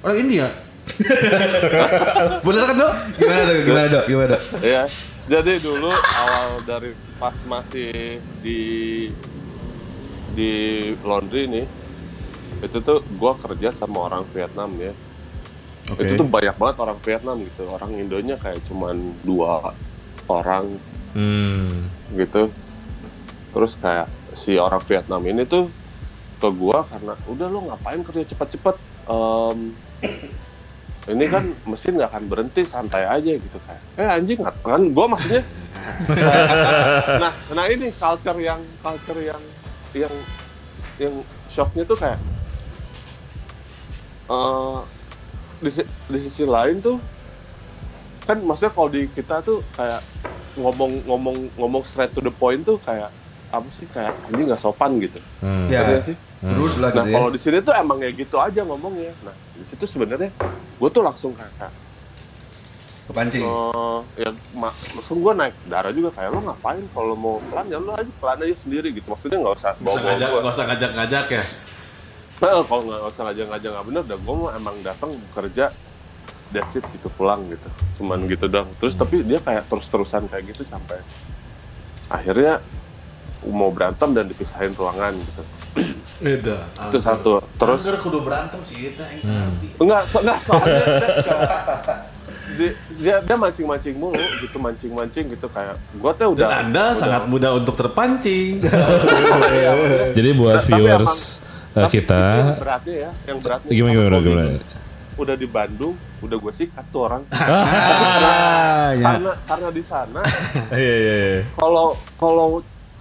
[0.00, 0.46] orang India.
[2.46, 2.92] Bener kan dok?
[3.14, 4.82] gimana dok gimana dok gimana dok Iya.
[5.28, 8.60] Jadi dulu awal dari pas masih di
[10.32, 10.52] di
[11.02, 11.66] laundry nih,
[12.62, 14.92] itu tuh gua kerja sama orang Vietnam ya.
[15.88, 16.00] Oke.
[16.00, 17.62] Itu tuh banyak banget orang Vietnam gitu.
[17.66, 19.76] Orang Indonya kayak cuman dua
[20.24, 20.80] orang
[21.12, 21.88] Hmm.
[22.12, 22.48] gitu.
[23.52, 24.08] Terus kayak
[24.38, 25.66] si orang Vietnam ini tuh
[26.38, 28.76] ke gua karena udah lo ngapain kerja cepet-cepet.
[29.10, 29.74] Em,
[31.08, 35.06] ini kan mesin nggak akan berhenti santai aja gitu kayak eh anjing nggak kan gua
[35.08, 35.42] maksudnya
[37.22, 39.42] nah nah ini culture yang culture yang
[39.96, 40.14] yang
[41.00, 41.14] yang
[41.48, 42.20] shocknya tuh kayak
[44.28, 44.78] eh
[45.58, 45.70] di,
[46.12, 47.00] di sisi lain tuh
[48.28, 50.04] kan maksudnya kalau di kita tuh kayak
[50.60, 53.08] ngomong ngomong ngomong straight to the point tuh kayak
[53.48, 55.18] apa sih kayak ini nggak sopan gitu.
[55.40, 55.68] Hmm.
[55.72, 55.80] Ya.
[55.80, 56.16] Ngerti nggak sih.
[56.38, 57.16] rude lah nah gitu ya.
[57.18, 59.10] kalau di sini tuh emang ya gitu aja ngomongnya.
[59.26, 60.30] Nah di situ sebenarnya
[60.78, 61.72] gue tuh langsung kayak
[63.08, 66.14] kepancing eh ya ma- langsung gue naik darah juga.
[66.14, 66.84] Kayak lo ngapain?
[66.94, 69.06] Kalau mau pelan ya lo aja pelan aja sendiri gitu.
[69.08, 71.44] Maksudnya nggak usah Gak bawa ngajak, gak usah ngajak-ngajak ya.
[72.38, 74.02] Nah, kalau nggak usah ngajak-ngajak nggak bener.
[74.06, 75.64] Dah gue mau emang datang kerja
[76.54, 77.68] that's it gitu pulang gitu.
[77.98, 81.02] Cuman gitu dong terus tapi dia kayak terus-terusan kayak gitu sampai
[82.08, 82.62] akhirnya
[83.44, 85.42] mau berantem dan dipisahin ruangan gitu
[86.18, 86.66] Beda.
[86.84, 89.68] itu satu terus Angger kudu berantem sih itu yang ngerti.
[89.78, 90.84] enggak so, enggak soalnya
[92.50, 96.96] dia, dia, dia, mancing-mancing mulu gitu mancing-mancing gitu kayak gua teh udah Dan Anda udah-
[96.96, 98.58] sangat mudah untuk terpancing.
[100.16, 101.38] Jadi buat viewers
[101.70, 104.50] emang- eh, kita yang beratnya ya yang beratnya gimana gimana gimana.
[105.14, 109.04] udah di Bandung udah gue sikat tuh orang ah, ya.
[109.04, 110.20] karena karena di sana
[110.72, 111.40] Iya iya iya.
[111.54, 111.86] kalau
[112.16, 112.46] kalau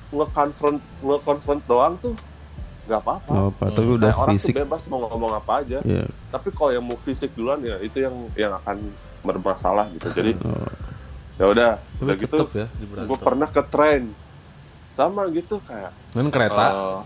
[0.09, 2.13] nge-confront nge-confront doang tuh
[2.85, 3.31] nggak apa-apa.
[3.33, 4.53] Oh, apa tapi udah Kayak orang fisik.
[4.53, 5.77] tuh bebas mau ngomong apa aja.
[5.83, 8.77] Ya tapi kalau yang mau fisik duluan ya itu yang yang akan
[9.21, 10.07] bermasalah gitu.
[10.09, 10.63] Jadi Oh.
[11.37, 14.09] ya udah udah gitu ya gue pernah ke train.
[14.93, 16.65] Sama gitu kayak Kan kereta.
[16.67, 16.99] eh,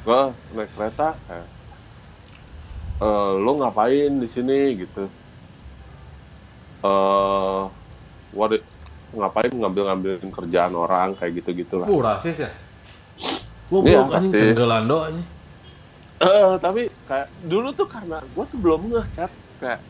[0.00, 0.20] gua
[0.50, 1.46] naik kereta kayak
[2.98, 4.80] eh, lo ngapain di sini?
[4.80, 5.04] gitu.
[6.80, 7.62] Eh
[8.32, 8.50] what
[9.10, 12.50] ngapain ngambil-ngambilin kerjaan orang kayak gitu-gitu lah Uh, rasis ya?
[13.70, 15.28] Gua Iya, blok anjing tenggelan do anjing.
[16.20, 19.80] Eh, tapi kayak dulu tuh karena gue tuh belum ngeh chat kayak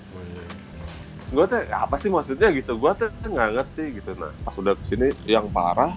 [1.30, 4.84] gue tuh apa sih maksudnya gitu gue tuh nggak ngerti gitu nah pas udah ke
[4.86, 5.94] sini yang parah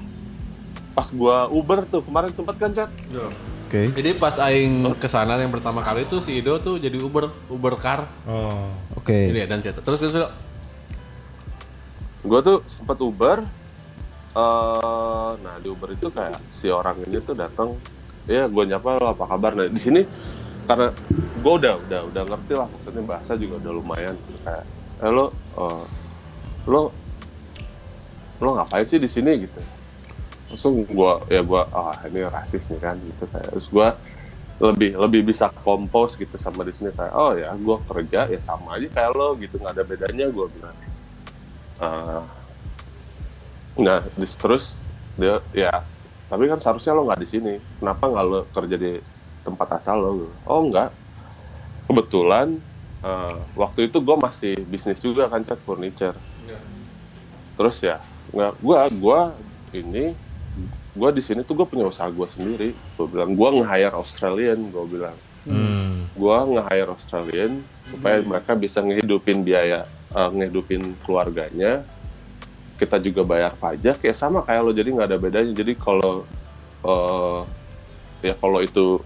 [0.93, 5.49] pas gue Uber tuh kemarin sempat kan chat oke Jadi pas aing ke sana yang
[5.49, 8.05] pertama kali tuh si Ido tuh jadi Uber Uber car.
[8.29, 8.69] Oh.
[8.93, 9.81] oke Jadi dan cerita.
[9.81, 10.29] Terus terus.
[12.23, 13.37] Gue tuh sempat Uber
[14.33, 17.77] eh nah di Uber itu kayak si orang ini tuh datang
[18.25, 19.51] ya gue nyapa lo apa kabar?
[19.53, 20.01] Nah di sini
[20.63, 20.89] karena
[21.43, 24.15] gue udah udah udah ngerti lah maksudnya bahasa juga udah lumayan
[24.47, 24.65] kayak
[25.03, 25.25] eh, lo
[25.59, 25.83] eh,
[26.71, 26.81] lo
[28.39, 29.43] lo ngapain sih di sini?
[29.43, 29.59] Gitu.
[30.49, 33.87] Langsung gue ya gue ah ini rasis nih kan gitu kayak terus gue
[34.63, 38.79] lebih lebih bisa kompos gitu sama di sini kayak oh ya gue kerja ya sama
[38.79, 40.77] aja kayak lo gitu nggak ada bedanya gue bilang
[41.81, 42.25] Ah.
[43.73, 44.77] nah terus
[45.17, 45.81] dia ya
[46.33, 47.53] tapi kan seharusnya lo nggak di sini.
[47.77, 48.97] Kenapa nggak lo kerja di
[49.45, 50.89] tempat asal lo oh enggak
[51.85, 52.57] kebetulan
[53.05, 56.17] eh, waktu itu gue masih bisnis juga kan cat furniture.
[57.53, 58.01] Terus ya
[58.33, 59.37] nggak gue gua
[59.77, 60.17] ini
[60.93, 62.69] gue di sini tuh gue punya usaha gue sendiri.
[62.97, 65.17] Gue bilang gue nge-hire Australian gue bilang.
[65.43, 66.07] Hmm.
[66.15, 67.59] gue nge-hire Australian
[67.91, 69.83] supaya mereka bisa ngehidupin biaya
[70.13, 71.81] eh, ngehidupin keluarganya
[72.77, 76.25] kita juga bayar pajak ya sama kayak lo jadi nggak ada bedanya jadi kalau
[76.85, 77.39] eh,
[78.23, 79.01] ya kalau itu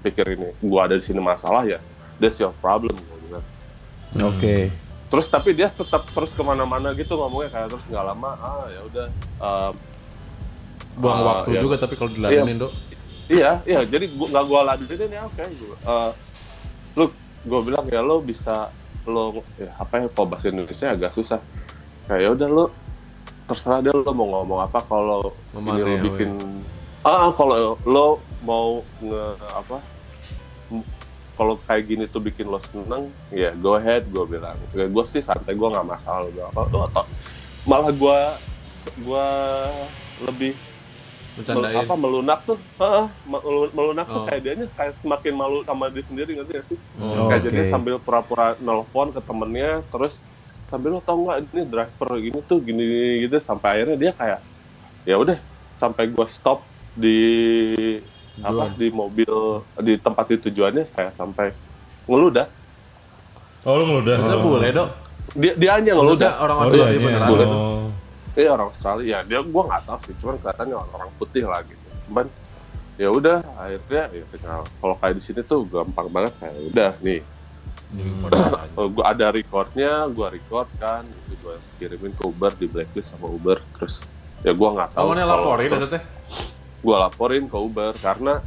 [0.00, 1.76] pikir ini gue ada di sini masalah ya
[2.16, 3.44] that's your problem gue bilang
[4.24, 4.56] oke
[5.10, 8.80] terus tapi dia tetap terus ke mana-mana gitu ngomongnya kayak terus nggak lama ah ya
[8.88, 9.06] udah
[9.42, 9.70] eh,
[10.96, 11.60] buang Ah, waktu iya.
[11.60, 12.72] juga tapi kalau diladenin dok
[13.30, 13.86] Iya, iya.
[13.86, 15.38] Jadi gua nggak gua ladenin ya oke.
[15.38, 16.10] Gua, eh,
[16.98, 17.04] lu,
[17.46, 18.74] gua bilang ya lo bisa
[19.08, 21.40] lo ya apa ya kalau bahasa Indonesia agak susah.
[22.08, 22.64] Kayak ya udah lo
[23.48, 26.30] terserah deh lo mau ngomong apa kalau ini lo ya, bikin
[27.02, 29.24] ah kalau lo mau nge
[29.56, 29.76] apa
[31.34, 34.60] kalau kayak gini tuh bikin lo seneng ya go ahead gue bilang.
[34.76, 37.04] Ya, gue sih santai gue nggak masalah bilang apa atau
[37.64, 38.20] malah gue
[39.00, 39.26] gue
[40.24, 40.52] lebih
[41.32, 44.26] Mel- apa melunak tuh heeh, melu- melunak tuh Oh.
[44.26, 47.70] kayak dia kayak semakin malu sama dia sendiri ngerti gak sih Oh, kayak jadi oke.
[47.70, 50.18] sambil pura-pura nelpon ke temennya terus
[50.66, 52.84] sambil lo tau nggak ini driver gini tuh gini
[53.20, 54.40] gitu sampai akhirnya dia kayak
[55.02, 55.38] ya udah
[55.76, 56.62] sampai gua stop
[56.92, 57.18] di
[58.36, 58.70] apa Tujuan.
[58.74, 59.34] di mobil
[59.80, 61.50] di tempat di tujuannya kayak sampai
[62.04, 62.46] ngeludah
[63.60, 64.16] Oh lu ngeludah.
[64.18, 64.44] kita Oh.
[64.46, 64.88] boleh dok
[65.32, 66.98] dia dia aja ngeludah ngeludah orang Oh, iya, iya.
[66.98, 67.46] beneran gitu.
[67.46, 67.86] Oh.
[68.40, 71.60] Iya orang Australia, ya dia gua nggak tahu sih, cuman kelihatannya orang, orang putih lah
[71.62, 71.76] gitu.
[72.08, 72.26] Cuman
[72.96, 77.20] ya udah akhirnya ya tinggal kalau kayak di sini tuh gampang banget kayak udah nih.
[78.74, 83.28] Oh, gua ada recordnya, gua record kan, itu gua kirimin ke Uber di blacklist sama
[83.28, 84.00] Uber, terus
[84.40, 85.04] ya gua nggak tahu.
[85.10, 86.02] Kalau- laporin itu teh?
[86.80, 88.40] Gua laporin ke Uber karena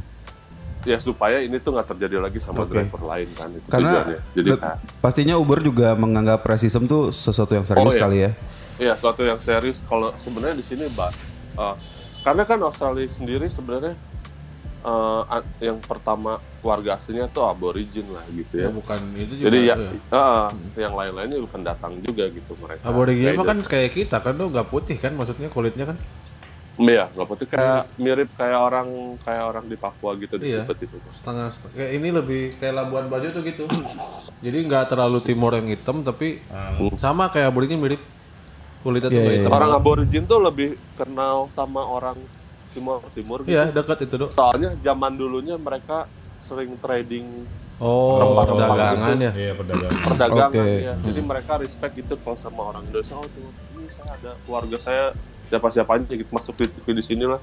[0.82, 2.76] ya supaya ini tuh nggak terjadi lagi sama Oke.
[2.76, 4.20] driver lain kan itu Karena tujuannya.
[4.34, 8.02] Jadi le- kayak pastinya Uber juga menganggap racism tuh sesuatu yang serius Oh, iya.
[8.02, 8.30] kali ya.
[8.74, 9.78] Iya, suatu yang serius.
[9.84, 11.10] Kalau sebenarnya di sini, Mbak,
[11.54, 11.74] eh,
[12.20, 13.94] karena kan Australia sendiri sebenarnya
[14.84, 18.70] a- yang pertama warga aslinya tuh aborigin lah gitu ya ya.
[18.70, 22.84] bukan itu juga Jadi ya, tuh eh, yang lain-lainnya juga pendatang juga gitu mereka.
[22.84, 25.96] Aborigin mah kan kayak kita kan dok nggak putih kan maksudnya kulitnya kan
[26.74, 28.88] Iya, nggak putih kayak mirip kayak orang
[29.22, 30.66] kayak orang di Papua gitu di Iya.
[30.66, 30.98] Itu.
[31.08, 33.64] setengah kayak ini lebih kayak Labuan Bajo tuh gitu
[34.42, 36.42] jadi nggak terlalu timur yang hitam tapi
[36.98, 38.02] sama kayak aborigin mirip
[38.84, 42.20] kulitnya tuh Iya, nggak iya, hitam Orang aborigin tuh lebih kenal sama orang
[42.70, 43.50] Timur Timur gitu.
[43.50, 46.04] iya dekat itu dok Soalnya zaman dulunya mereka
[46.44, 49.92] sering trading oh Rempah-rempah perdagangan ya Iya pedagang.
[50.04, 50.84] perdagangan Oke.
[50.84, 50.94] ya.
[51.00, 53.14] Jadi mereka respect gitu kalau sama orang Indonesia.
[53.14, 55.04] Oh, tuh, ini saya ada keluarga saya
[55.44, 57.40] siapa siapa aja gitu masuk di, di sini lah.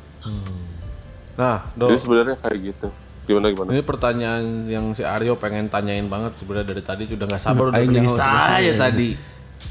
[1.33, 2.87] nah Jadi dok sebenarnya kayak gitu.
[3.21, 3.69] Gimana gimana?
[3.69, 7.79] ini pertanyaan yang si Aryo pengen tanyain banget sebenarnya dari tadi udah nggak sabar udah
[7.79, 9.13] nyawa saya tadi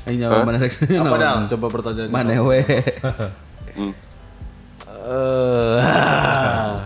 [0.03, 0.73] Ayo nyawa mana rek.
[0.81, 2.61] apa dah coba pertanyaannya Mana we?
[3.71, 3.93] Hmm.
[5.01, 5.77] Eh,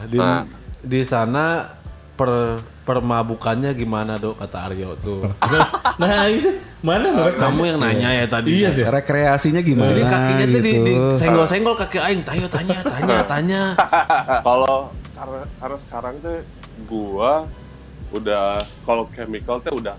[0.06, 0.42] di, Nah.
[0.80, 1.66] di sana
[2.12, 2.30] per
[2.84, 5.24] permabukannya gimana dok kata Aryo tuh
[6.00, 7.48] Nah, ini sih mana mereka?
[7.48, 8.84] kamu yang nanya ya tadi Iya sih.
[8.84, 10.84] Rekreasinya gimana Jadi kakinya tuh di, gitu.
[10.84, 13.62] di senggol-senggol kaki aing, tayo tanya, tanya, tanya.
[14.46, 14.92] Kalau
[15.56, 16.38] karena sekarang tuh
[16.84, 17.48] gua
[18.10, 18.44] udah
[18.84, 19.96] kalau chemical tuh udah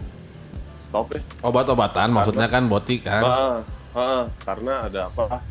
[0.96, 1.22] stop ya.
[1.44, 3.20] Obat-obatan maksudnya kan boti kan.
[3.20, 3.58] Ah,
[3.92, 5.44] ah, karena ada apa?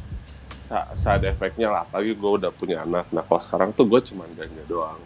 [0.64, 1.84] sa- Side effect-nya lah.
[1.84, 3.12] Apalagi gue udah punya anak.
[3.12, 4.96] Nah kalau sekarang tuh gue cuma ganja doang.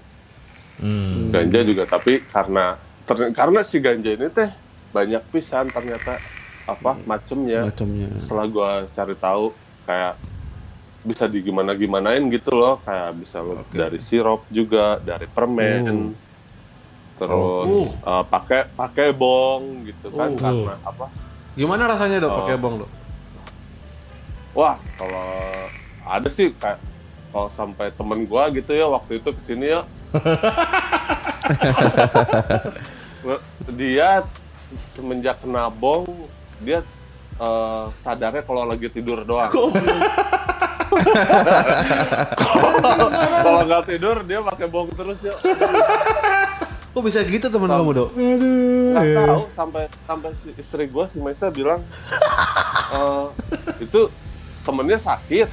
[0.79, 1.35] Hmm.
[1.35, 4.47] ganja juga tapi karena ter- karena si ganja ini teh
[4.95, 6.23] banyak pisan ternyata
[6.71, 8.07] apa macemnya macamnya.
[8.23, 9.51] setelah gua cari tahu
[9.83, 10.15] kayak
[11.03, 16.15] bisa di gimana gimanain gitu loh kayak bisa lo dari sirup juga dari permen
[17.19, 17.87] terus Uh.
[17.91, 20.39] eh, pakai pakai bong gitu kan Uh.
[20.39, 21.07] karena apa
[21.53, 22.39] Gimana rasanya dok Oh.
[22.41, 22.91] pakai bong dok?
[24.55, 25.27] wah kalau
[26.05, 26.79] ada sih kayak
[27.29, 29.83] kalau sampai temen gua gitu ya waktu itu ke sini ya
[33.71, 34.25] dia
[34.95, 36.07] semenjak kena bong
[36.59, 36.83] dia
[37.37, 39.47] eh, sadarnya kalau lagi tidur doang
[43.45, 45.35] kalau nggak tidur dia pakai bong terus ya
[46.99, 48.11] Kok bisa gitu teman kamu dok?
[48.11, 49.23] nggak Iya.
[49.23, 51.79] tahu sampai sampai si istri gua si Maisa bilang
[52.91, 53.27] eh,
[53.79, 54.11] itu
[54.61, 55.47] temennya sakit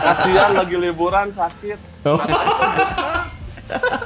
[0.00, 1.74] kasihan lagi liburan sakit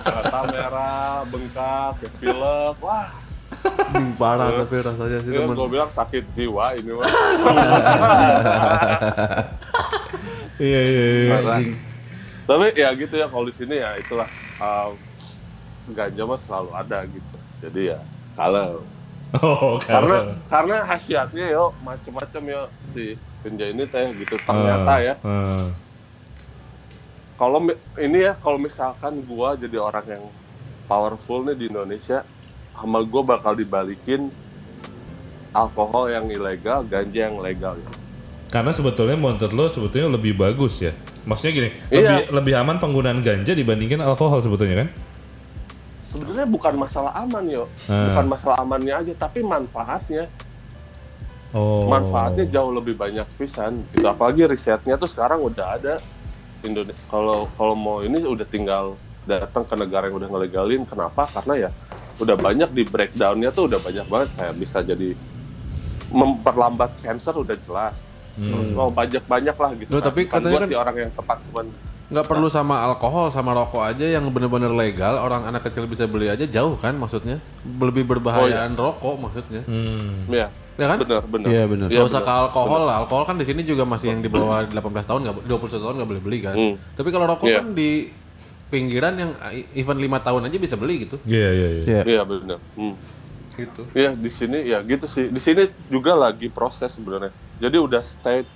[0.07, 3.13] mata merah bengkak pilek wah
[3.87, 5.53] Hmm, parah tapi rasanya sih teman.
[5.55, 7.05] gue bilang sakit jiwa ini mah
[10.59, 11.33] Iya iya iya.
[11.35, 11.61] Parah.
[12.45, 14.97] tapi ya gitu ya kalau di sini ya itulah um,
[15.91, 17.99] ganja mah selalu ada gitu jadi ya
[18.33, 18.81] kalau
[19.35, 22.63] Oh, karena karena khasiatnya yo macem-macem yo
[22.95, 25.75] si ganja ini teh gitu ternyata ya Ah.
[27.35, 27.59] kalau
[27.99, 30.25] ini ya kalau misalkan gua jadi orang yang
[30.87, 32.23] powerful nih di Indonesia
[32.73, 34.31] sama gua bakal dibalikin
[35.51, 37.91] alkohol yang ilegal ganja yang legal ya.
[38.51, 40.95] Karena sebetulnya menurut lo sebetulnya lebih bagus ya.
[41.27, 41.91] Maksudnya gini, Iya.
[41.91, 44.89] lebih lebih aman penggunaan ganja dibandingkan alkohol sebetulnya kan?
[46.15, 47.65] Sebenarnya bukan masalah aman yo.
[47.91, 48.15] Hmm.
[48.15, 50.31] bukan masalah amannya aja tapi manfaatnya.
[51.55, 51.87] Oh.
[51.87, 53.83] manfaatnya jauh lebih banyak pisan.
[53.91, 55.95] Gitu apalagi risetnya tuh sekarang udah ada.
[56.65, 60.83] Indonesia kalau kalau mau ini udah tinggal datang ke negara yang udah ngelegalin.
[60.83, 61.27] Kenapa?
[61.31, 61.71] Karena ya
[62.19, 64.29] udah banyak di breakdownnya tuh udah banyak banget.
[64.35, 65.11] Kayak bisa jadi
[66.11, 67.95] memperlambat cancer udah jelas.
[68.35, 71.13] Terus mau banyak banyak lah gitu Loh, Nah, tapi katanya gua kan- sih orang yang
[71.15, 71.67] tepat cuman
[72.05, 76.29] nggak perlu sama alkohol sama rokok aja yang bener-bener legal orang anak kecil bisa beli
[76.29, 80.29] aja jauh kan maksudnya lebih berbahayaan rokok maksudnya Hmm.
[80.29, 81.87] ya ya kan bener bener Iya, bener.
[81.87, 83.07] Gak usah ke alkohol lah.
[83.07, 84.75] Alkohol kan di sini juga masih yang di bawah 18
[85.07, 86.55] tahun, nggak 21 tahun nggak boleh beli kan.
[86.59, 86.75] Hmm.
[86.99, 87.57] Tapi kalau rokok Iya.
[87.63, 88.11] kan di
[88.69, 89.31] pinggiran yang
[89.73, 91.17] even lima tahun aja bisa beli gitu.
[91.23, 91.83] Iya iya iya.
[91.87, 92.03] Iya.
[92.05, 92.95] iya bener hmm.
[93.55, 93.83] Gitu.
[93.95, 95.31] Iya di sini ya gitu sih.
[95.31, 97.31] Di sini juga lagi proses sebenarnya.
[97.63, 98.51] Jadi udah state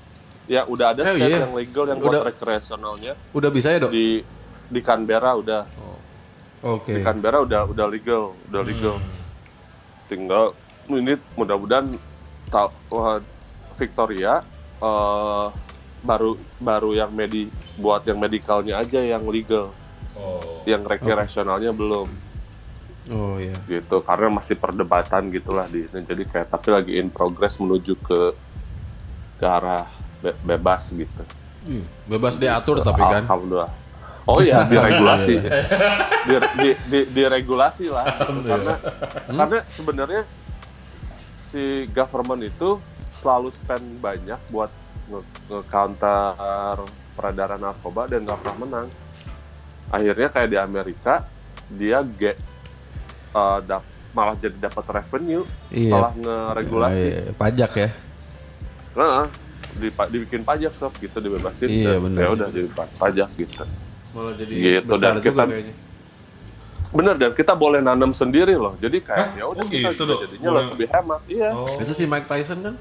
[0.49, 1.45] ya udah ada Eh, state iya.
[1.45, 2.11] yang legal yang Udah.
[2.19, 3.93] buat rekreasionalnya Udah bisa ya dok?
[3.93, 4.25] di
[4.67, 5.63] di Canberra udah
[6.61, 6.91] Oke.
[6.91, 8.97] di Canberra udah udah legal udah legal.
[10.09, 10.57] Tinggal
[10.89, 11.93] ini mudah-mudahan
[12.49, 13.21] ta- wah,
[13.77, 14.41] Victoria
[14.75, 15.47] eh,
[16.01, 17.47] baru baru yang medi
[17.77, 19.71] buat yang medikalnya aja yang legal.
[20.15, 20.65] Oh.
[20.65, 22.09] Yang rekreasionalnya belum
[23.09, 23.57] Oh iya.
[23.65, 28.21] gitu karena masih perdebatan gitulah di ini jadi kayak tapi lagi in progress menuju ke
[29.39, 29.89] ke arah
[30.21, 31.23] be- bebas gitu.
[31.65, 33.23] Ih, Bebas diatur tapi kan.
[33.23, 33.71] Alhamdulillah.
[34.25, 35.35] Oh iya, diregulasi.
[36.23, 38.05] di, di, di, diregulasi lah.
[38.13, 38.45] gitu.
[38.45, 38.75] Karena
[39.27, 40.23] karena sebenarnya
[41.49, 42.77] si government itu
[43.19, 44.69] selalu spend banyak buat
[45.09, 48.89] nge- nge-counter peredaran narkoba dan nggak pernah menang.
[49.89, 51.15] Akhirnya kayak di Amerika
[51.69, 52.37] dia get
[53.33, 55.89] uh, dap- malah jadi dapat revenue Iya.
[55.91, 56.97] setelah ngeregulasi.
[56.97, 57.89] Iya, pajak ya.
[58.93, 59.25] Nah,
[60.09, 61.69] dibikin pajak sob gitu dibebasin.
[61.69, 61.99] Iya.
[61.99, 63.63] Ya udah jadi pa- pajak gitu.
[64.11, 65.75] Malah jadi Gitu, besar dan juga kita- kayaknya.
[66.89, 68.73] Bener dan kita boleh nanam sendiri loh.
[68.75, 70.65] Jadi kayak ya udah Oh, kita gitu, jadinya Boleh.
[70.73, 71.21] lebih hemat.
[71.29, 71.49] Iya.
[71.53, 71.77] Oh.
[71.77, 72.75] Itu si Mike Tyson kan?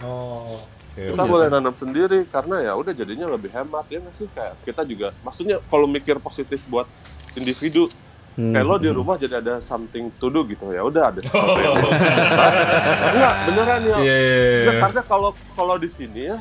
[0.00, 0.62] Oh.
[0.90, 1.06] Oke.
[1.06, 4.82] Kita boleh nanam sendiri karena ya udah jadinya lebih hemat ya nggak sih kayak kita
[4.82, 6.82] juga maksudnya kalau mikir positif buat
[7.32, 7.86] individu
[8.40, 8.52] Hmm.
[8.52, 11.76] kayak lo di rumah jadi ada something to do gitu ya udah ada sesuatu yang
[11.76, 11.90] lo
[13.06, 14.80] enggak beneran ya Iya iya Nggak, iya.
[14.80, 16.36] karena kalau kalau di sini ya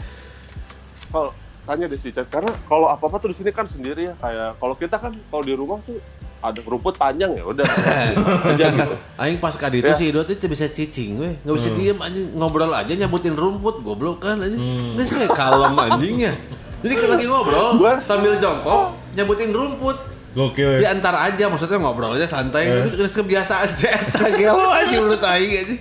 [1.10, 1.32] kalau
[1.66, 4.74] tanya di sini karena kalau apa apa tuh di sini kan sendiri ya kayak kalau
[4.74, 6.00] kita kan kalau di rumah tuh
[6.39, 7.68] ada rumput panjang ya udah
[8.47, 9.93] aja gitu Aing pas kali itu Ya.
[9.93, 11.36] si Idot itu bisa cicing weh.
[11.43, 14.56] Nggak bisa diem aja ngobrol aja nyabutin rumput goblok kan aja.
[14.56, 16.32] Nggak sih kalem anjingnya.
[16.80, 17.68] Jadi kalau lagi ngobrol
[18.08, 18.82] sambil jongkok
[19.14, 19.97] nyabutin rumput.
[20.38, 20.78] Gokil.
[20.78, 20.94] Di ya.
[20.94, 25.54] antar aja maksudnya ngobrol aja santai tapi udah kebiasaan aja eta gelo aja menurut aing
[25.58, 25.76] aja.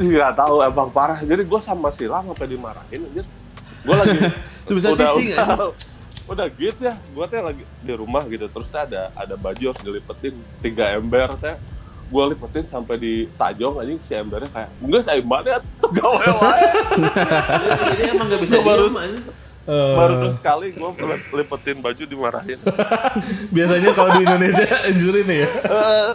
[0.00, 3.22] nggak tahu emang parah jadi gue sama Sila sampai dimarahin aja
[3.84, 4.18] gue lagi
[4.70, 5.66] Tuh bisa cicing udah, aja.
[6.30, 9.82] udah gitu ya gue teh lagi di rumah gitu terus teh ada ada baju harus
[9.82, 11.58] dilipetin tiga ember teh
[12.10, 16.66] gue lipetin sampai di tajong aja si embernya kayak enggak saya mana tuh gawe wae
[17.90, 19.18] Jadi emang nggak bisa diem aja.
[19.70, 20.90] Eh, baru sekali gue
[21.32, 22.58] lipetin baju dimarahin
[23.54, 25.50] biasanya kalau di Indonesia injury nih ya.
[25.62, 26.10] Eh.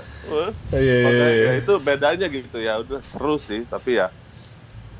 [0.73, 1.45] Iya iya iya.
[1.45, 4.11] ya itu bedanya gitu ya udah seru sih tapi ya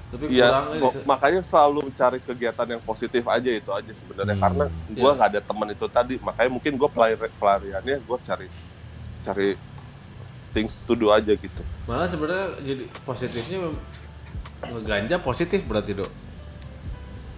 [0.05, 4.31] Tapi Iya, kurang ini gua- makanya selalu mencari kegiatan yang positif aja itu aja sebenarnya
[4.31, 4.43] Hmm.
[4.45, 5.15] karena gua Iya.
[5.17, 8.47] nggak ada teman itu tadi makanya mungkin gua pelari pelariannya gua cari
[9.21, 9.49] cari
[10.53, 11.61] things to do aja gitu.
[11.83, 13.59] Malah sebenarnya jadi positifnya
[14.63, 16.11] ngeganja positif berarti dok.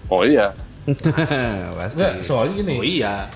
[0.07, 0.53] Oh iya,
[1.77, 1.95] Pasti.
[1.95, 2.73] Enggak, soalnya gini.
[2.73, 3.27] Oh iya.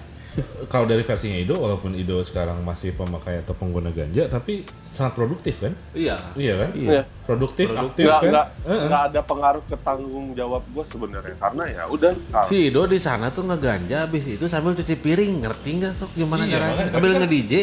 [0.65, 5.59] Kalau dari versinya Ido, walaupun Ido sekarang masih pemakai atau pengguna ganja, tapi sangat produktif
[5.59, 5.75] kan?
[5.91, 6.15] Iya.
[6.33, 6.69] Iya kan?
[6.71, 7.03] Iya.
[7.21, 8.31] Produktif, aktif nggak kan?
[8.31, 8.87] nggak Heeh.
[8.87, 12.95] nggak ada pengaruh ke tanggung jawab gua sebenarnya karena ya udah kalau- Si Ido di
[12.95, 16.85] sana tuh ngeganja habis itu sambil cuci piring, ngerti nggak sok gimana Iya, caranya?
[16.89, 17.53] Sambil kan- nge-DJ.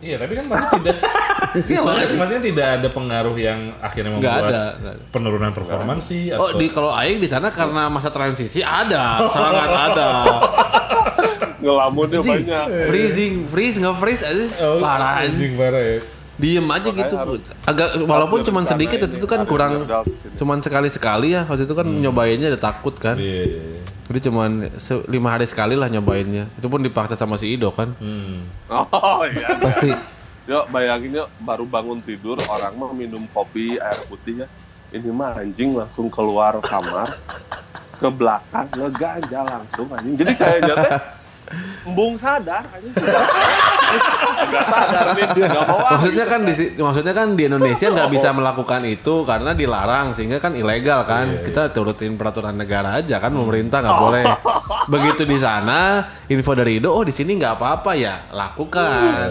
[0.00, 0.96] Iya, tapi kan masih tidak.
[2.16, 5.04] maksudnya tidak ada pengaruh yang akhirnya membuat ada, nggak ada.
[5.10, 10.08] penurunan performansi Oh, atau di kalau aing di sana karena masa transisi ada, sangat ada.
[11.60, 12.64] ngelamunnya banyak.
[12.88, 14.46] freezing, freeze nggak freeze aja.
[14.64, 15.98] Oh, Parah anjing parah ya.
[16.40, 17.14] Diem aja gitu.
[17.68, 19.84] Agak walaupun cuman rencana sedikit ini, waktu itu kan kurang
[20.40, 23.20] cuman sekali-sekali ya waktu itu kan nyobainnya udah takut kan.
[23.20, 23.80] Iya, iya, iya.
[24.10, 24.50] Jadi cuman
[25.12, 26.48] lima hari sekali lah nyobainnya.
[26.56, 27.92] Itu pun dipaksa sama si Ido kan.
[28.00, 28.48] Hmm.
[28.90, 29.60] Oh iya.
[29.60, 29.92] Pasti.
[30.50, 34.46] Yuk bayangin yuk baru bangun tidur orang mah minum kopi air putih ya.
[34.90, 37.06] Ini mah anjing langsung keluar kamar
[37.94, 40.18] ke belakang ngeganja langsung anjing.
[40.18, 40.92] Jadi kayaknya teh
[41.86, 42.90] embung sadar anjing.
[42.90, 49.14] Enggak sadar nih, mau Maksudnya kan di maksudnya kan di Indonesia nggak bisa melakukan itu
[49.22, 51.46] karena dilarang sehingga kan ilegal kan.
[51.46, 54.26] Kita turutin peraturan negara aja kan pemerintah nggak boleh.
[54.98, 59.30] Begitu di sana info dari Ido oh di sini nggak apa-apa ya lakukan.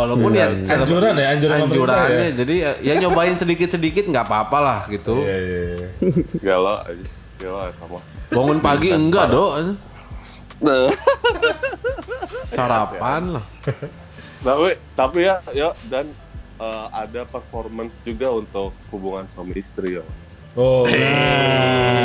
[0.00, 2.36] Walaupun ya Anjuran ya, anjuran anjurannya ya.
[2.40, 5.20] jadi ya, ya nyobain sedikit-sedikit nggak apa-apa lah gitu.
[5.20, 5.88] Iya, iya, iya.
[6.40, 6.74] Gelo
[7.68, 7.72] ya.
[8.32, 9.52] Bangun pagi enggak, Dok.
[10.60, 10.92] Nah,
[12.48, 13.44] Sarapan lah.
[14.40, 16.08] tapi tapi ya ya dan
[16.56, 20.04] eh, ada performance juga untuk hubungan suami istri ya.
[20.56, 20.82] Oh.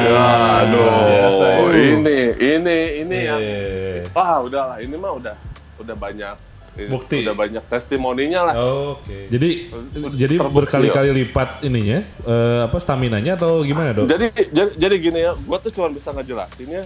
[0.06, 1.60] Aduh, biasa ya.
[1.98, 4.06] ini ini ini yang Iya.
[4.14, 5.36] wah udahlah ini mah udah
[5.82, 6.36] udah banyak
[6.76, 7.24] Bukti.
[7.24, 8.54] udah banyak testimoninya lah.
[8.92, 9.28] Oke.
[9.28, 14.06] Jadi Udah jadi terbukti, berkali-kali lipat ininya eh, apa staminanya atau gimana, Dok?
[14.06, 16.84] Jadi, jadi jadi gini ya, gua tuh cuma bisa ngejelasinnya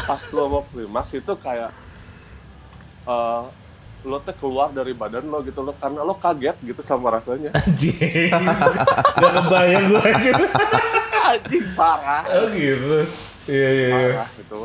[0.00, 1.70] pas lo mau klimaks itu kayak
[3.02, 3.42] eh
[4.00, 7.52] lo tuh keluar dari badan lo gitu lo karena lo kaget gitu sama rasanya.
[7.60, 8.32] Anjing.
[9.14, 10.32] Gak kebayang gue aja.
[11.30, 12.24] Anjing parah.
[12.26, 12.98] Oh gitu.
[13.44, 14.08] Iya iya iya.
[14.10, 14.56] Parah gitu.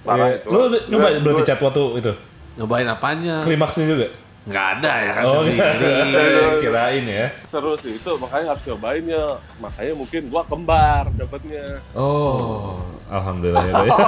[0.00, 0.36] Parah Iya.
[0.38, 0.48] itu.
[0.48, 2.12] Lu udah nyoba berarti chat waktu itu?
[2.58, 3.40] Nyobain apanya?
[3.40, 4.06] Klimaksnya juga?
[4.44, 5.92] Nggak ada ya kan Oh, sendiri.
[6.64, 7.26] kirain ya.
[7.46, 9.24] seru sih itu makanya harus cobain ya
[9.56, 13.88] makanya mungkin gua kembar dapetnya Oh, alhamdulillah ya, Dok.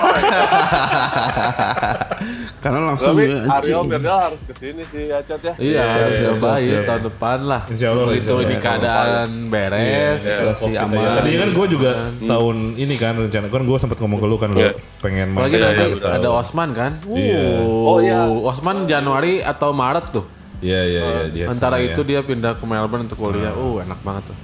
[2.61, 3.79] Karena langsung tapi ya, Aryo.
[3.83, 6.31] Berdal harus ke sini sih ya Cat ya Iya, harus iya,
[6.61, 6.79] iya.
[6.85, 7.61] tahun depan lah.
[7.67, 8.45] Insya Allah Itu Allah.
[8.45, 11.01] ini keadaan beres, Iya, situasi Covid aman.
[11.17, 11.91] Tadinya kan gue juga
[12.21, 14.73] tahun ini kan rencana kan gue sempat ngomong ke lu kan lu Iya.
[15.01, 16.09] pengen main Apalagi Jakarta.
[16.13, 16.93] ada Osman kan?
[17.09, 17.45] Iya.
[17.65, 18.21] Oh, iya.
[18.29, 20.25] Osman Januari atau Maret tuh.
[20.61, 21.25] Iya iya iya.
[21.33, 22.07] dia Antara itu ya.
[22.07, 23.57] dia pindah ke Melbourne untuk kuliah.
[23.57, 24.37] Uh, enak banget tuh.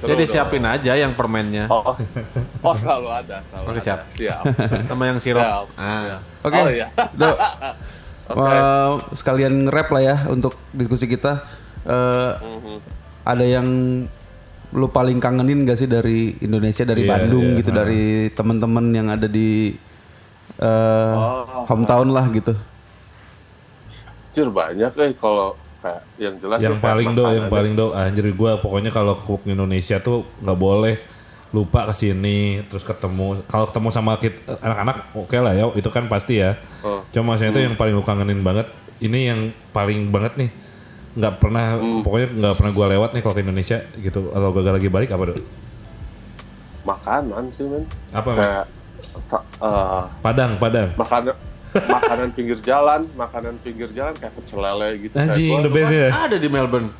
[0.00, 0.32] Seru Jadi dong.
[0.32, 1.68] siapin aja yang permennya.
[1.68, 1.92] oh
[2.62, 3.84] oh selalu ada selalu Oke, ada.
[3.84, 4.00] siap.
[4.10, 4.42] siap
[4.88, 5.44] Sama yang sirup.
[5.44, 5.66] Siap.
[5.76, 6.18] Ah.
[6.40, 6.56] Oke.
[6.56, 7.36] oh iya Dok,
[8.32, 8.48] Oke.
[8.48, 11.44] eh, sekalian rap lah ya untuk diskusi kita.
[11.82, 12.76] Eh, Mhm.
[13.22, 13.66] ada yang
[14.70, 19.06] lu paling kangenin gak sih dari Indonesia dari Iya, Bandung iya, gitu dari teman-teman yang
[19.06, 19.74] ada di
[20.56, 21.66] eh, Oh.
[21.66, 22.56] hometown lah gitu.
[24.30, 27.92] Jujur banyak eh kalau kayak yang jelas yang sih paling do yang paling do.
[27.96, 30.96] Anjir gue pokoknya kalau ke Indonesia tuh nggak boleh
[31.50, 33.42] lupa ke sini terus ketemu.
[33.50, 34.20] Kalau ketemu sama
[34.62, 36.54] anak-anak oke lah ya itu kan pasti ya.
[36.84, 37.02] Oh.
[37.10, 38.68] cuma maksudnya itu yang paling gue kangenin banget
[39.02, 39.40] ini yang
[39.74, 40.50] paling banget nih.
[41.10, 44.30] Nggak pernah pokoknya nggak pernah gue lewat nih kalau ke Indonesia gitu.
[44.30, 45.40] Atau gagal lagi balik apa dok
[46.84, 47.84] makanan sih men.
[48.12, 48.64] Apa kayak
[49.60, 50.88] eh, Padang Padang.
[50.96, 51.36] makanan
[51.74, 56.36] makanan pinggir jalan makanan pinggir jalan kayak pecel lele gitu anjing the best ya Ada
[56.36, 56.90] di Melbourne.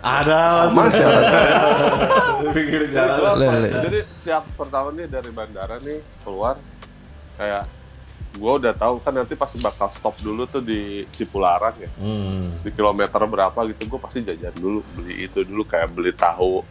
[0.00, 0.72] Ada.
[2.56, 3.36] Pinggir jalan.
[3.36, 3.68] Lele.
[3.68, 6.56] Jadi setiap pertama nih dari bandara nih keluar
[7.36, 7.68] kayak
[8.32, 12.64] gue udah tahu kan nanti pasti bakal stop dulu tuh di Cipularang ya hmm.
[12.64, 16.64] di kilometer berapa gitu gue pasti jajan dulu beli itu dulu kayak beli tahu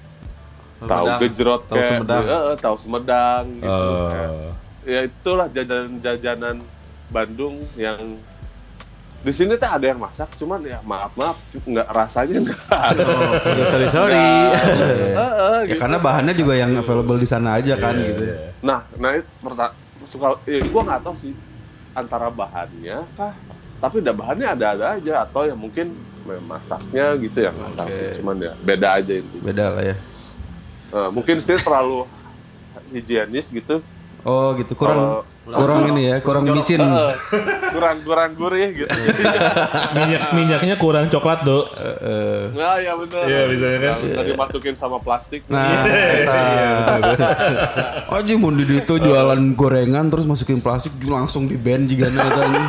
[0.82, 2.24] tahu gejrot Tahu kayak Sumedang.
[2.26, 4.32] beli, eh, tahu Sumedang gitu Kayak,
[4.84, 6.62] ya itulah jajanan-jajanan
[7.08, 8.18] Bandung yang
[9.22, 13.04] di sini tuh ada yang masak cuman ya maaf maaf nggak rasanya nggak ada
[13.54, 14.18] Ya, sorry sorry.
[14.18, 15.16] Eh,
[15.62, 15.78] Ya gitu.
[15.78, 18.34] karena bahannya juga yang available di sana aja kan gitu.
[18.66, 19.30] Nah, nah itu
[20.10, 21.38] suka, ya, gue nggak tahu sih
[21.94, 23.30] antara bahannya kah,
[23.78, 25.94] tapi udah bahannya ada-ada aja atau ya mungkin
[26.50, 29.44] masaknya gitu ya nggak tahu sih, cuman ya beda aja intinya.
[29.46, 29.96] Beda lah ya.
[30.92, 32.10] Eh, mungkin sih terlalu
[32.90, 33.86] higienis gitu,
[34.22, 36.78] Oh gitu kurang kurang ini ya kurang micin.
[37.72, 38.93] Kurang kurang gurih gitu.
[39.97, 41.65] minyak minyaknya kurang coklat do
[42.53, 43.24] nah ya bener.
[43.26, 43.93] Iya, biasanya kan.
[43.97, 45.41] Nggak- nggak dimasukin sama plastik.
[45.49, 45.82] Nah, Iya,
[46.22, 47.28] eta.
[48.15, 52.65] Aja mau di itu jualan gorengan terus masukin plastik langsung di band juga nih.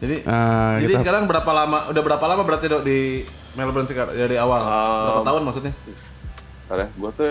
[0.00, 1.92] Jadi Nah, jadi kita sekarang berapa lama?
[1.92, 3.20] Udah berapa lama berarti dok di
[3.52, 4.64] Melbourne sekarang dari awal?
[4.64, 5.72] berapa Um, tahun maksudnya?
[6.64, 7.30] Karena gue tuh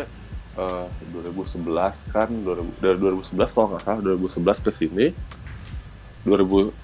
[0.59, 1.63] eh, 2011
[2.09, 5.05] kan 2000, dari 2011 kalau nggak salah 2011 ke sini
[6.21, 6.83] 2012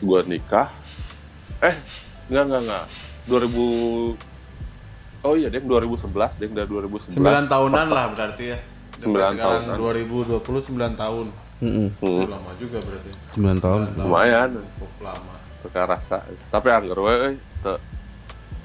[0.00, 0.70] gue nikah
[1.60, 1.74] eh
[2.26, 2.84] nggak nggak nggak
[3.26, 4.16] 2000
[5.22, 6.06] oh iya deh 2011
[6.38, 7.18] deh dari 2011 9
[7.48, 8.58] tahunan lah berarti ya.
[8.96, 9.76] Dan Sembilan sekarang tahunan.
[10.40, 11.26] 2020 9 tahun.
[11.56, 13.10] Mm-mm, Hmm, lama juga berarti.
[13.34, 13.80] 9 tahun.
[13.98, 15.34] lumayan Cukup lama.
[15.58, 16.16] suka rasa
[16.46, 17.72] tapi anggar we euy, te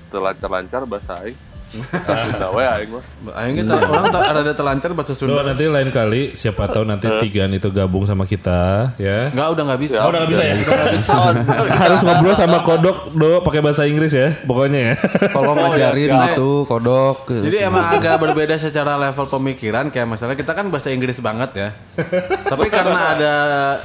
[0.08, 1.40] te lancar-lancar bahasa aing
[1.72, 3.04] Tidak we aing mah
[3.40, 5.48] Aing kita orang tak ada telancar bahasa Do, Sunda.
[5.48, 9.32] nanti lain kali siapa tahu nanti tigaan itu gabung sama kita ya.
[9.32, 9.98] Enggak udah nggak bisa.
[10.04, 10.56] Oh, udah nggak bisa ya?
[10.92, 11.14] Bisa.
[11.88, 14.94] Harus ngobrol sama kodok do pakai bahasa Inggris ya pokoknya ya.
[15.36, 16.24] Tolong ngajarin siap.
[16.36, 17.18] gitu kodok.
[17.32, 21.70] Jadi emang agak berbeda secara level pemikiran kayak masalah kita kan bahasa Inggris banget ya.
[22.52, 23.34] Tapi karena ada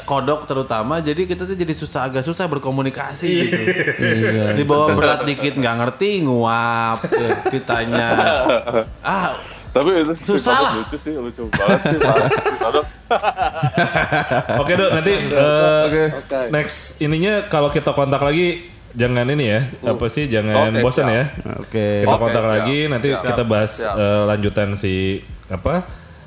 [0.02, 3.62] kodok terutama jadi kita tuh jadi susah agak susah berkomunikasi gitu.
[4.02, 4.58] Iya.
[4.58, 7.30] Di bawah berat dikit nggak ngerti nguap ya,
[7.78, 8.06] ditanya.
[9.02, 9.30] Ah,
[9.70, 10.72] tapi itu Susah lah.
[10.74, 11.98] lucu sih lucu banget sih.
[14.56, 16.04] Oke dok nanti eh, Oke.
[16.16, 16.38] Oke.
[16.48, 21.12] next ininya kalau kita kontak lagi jangan ini ya apa sih jangan Oke, bosan siap.
[21.12, 21.24] ya.
[21.60, 21.86] Oke.
[22.02, 22.50] Kita Oke, kontak siap.
[22.50, 23.22] lagi nanti Siap.
[23.22, 23.94] kita bahas Siap.
[23.94, 24.94] eh, lanjutan si
[25.46, 25.86] apa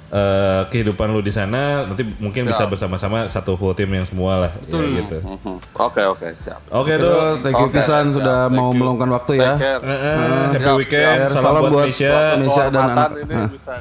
[0.09, 2.71] eh, kehidupan lu di sana nanti mungkin bisa Siap.
[2.71, 5.17] bersama-sama satu full team yang semua lah ya, gitu.
[5.19, 5.55] Mhm.
[5.75, 6.59] Oke oke siap.
[6.67, 7.35] Oke Aduh, dong.
[7.41, 8.77] thank you Oke, pisan siap, sudah thank mau you.
[8.77, 9.53] meluangkan waktu ya.
[9.55, 11.19] Eh, eh, happy weekend.
[11.23, 11.31] siap.
[11.31, 12.13] Salam, Salam buat buat- Indonesia.
[12.33, 13.75] Indonesia dan anak- ini bisa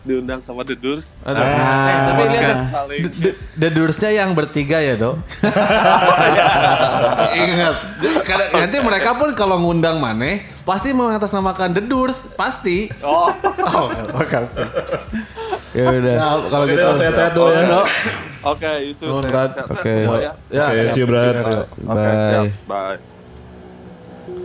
[0.00, 1.06] diundang sama The Doors.
[1.22, 1.38] Aduh.
[1.38, 2.56] Eh, tapi lihat
[2.88, 5.16] the- the- the Doorsnya yang bertiga ya dok.
[7.32, 7.74] Ingat,
[8.22, 12.88] Karena nanti mereka pun kalau ngundang Mane pasti mengatasnamakan The Doors pasti.
[13.00, 13.28] Oh,
[13.62, 14.66] Oh, makasih.
[15.70, 16.14] Ya udah.
[16.14, 17.62] Nah, kalau Oke, gitu Dok, sehat-sehat dulu ya.
[17.64, 17.86] Dok.
[18.42, 19.04] oke itu.
[19.04, 19.94] Saya- saya- Oke.
[19.94, 20.18] saya
[20.50, 20.64] ya.
[20.72, 21.34] Ya, see you, Brad.
[21.36, 22.26] Oke, Bye.
[22.26, 22.44] siap.
[22.64, 22.98] Bye.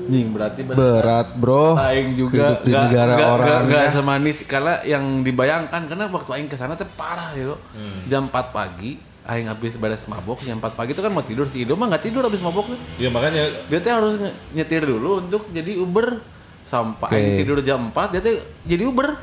[0.06, 0.78] Nying berarti berat.
[0.78, 1.66] Berat bro.
[1.76, 3.62] Aing juga Hidup di nggak- negara nggak- orang.
[3.66, 3.92] nggak ya.
[3.92, 7.60] semanis karena yang dibayangkan karena waktu aing ke sana teh parah ya Dok.
[8.06, 11.66] jam 4 pagi aing habis beres mabok jam 4 pagi itu kan mau tidur si
[11.66, 14.14] Ido mah nggak tidur habis mabok tuh Ya makanya dia teh harus
[14.54, 16.22] nyetir dulu untuk jadi Uber
[16.62, 17.16] sampai Oke.
[17.16, 19.18] aing tidur jam 4 dia teh jadi Uber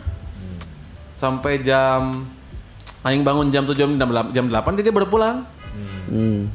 [1.23, 2.27] sampai jam
[3.03, 3.95] aing bangun jam 7 jam
[4.35, 5.47] jam 8 jadi dia baru pulang
[6.12, 6.51] Hmm.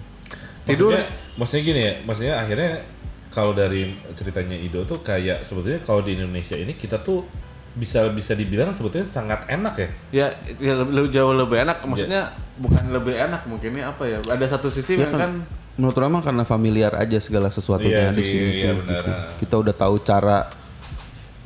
[0.61, 2.71] tidur Maksudnya, maksudnya gini ya, maksudnya akhirnya
[3.27, 7.25] kalau dari ceritanya Ido tuh kayak sebetulnya kalau di Indonesia ini kita tuh
[7.73, 9.89] bisa bisa dibilang sebetulnya sangat enak ya.
[10.11, 14.69] ya, ya lebih, jauh lebih enak maksudnya bukan lebih enak mungkinnya apa ya ada satu
[14.69, 15.31] sisi Ya yang kan, kan
[15.73, 18.49] menurut orang karena familiar aja segala sesuatunya Iya di sini.
[18.61, 19.11] iya gitu.
[19.41, 20.49] Kita udah tahu cara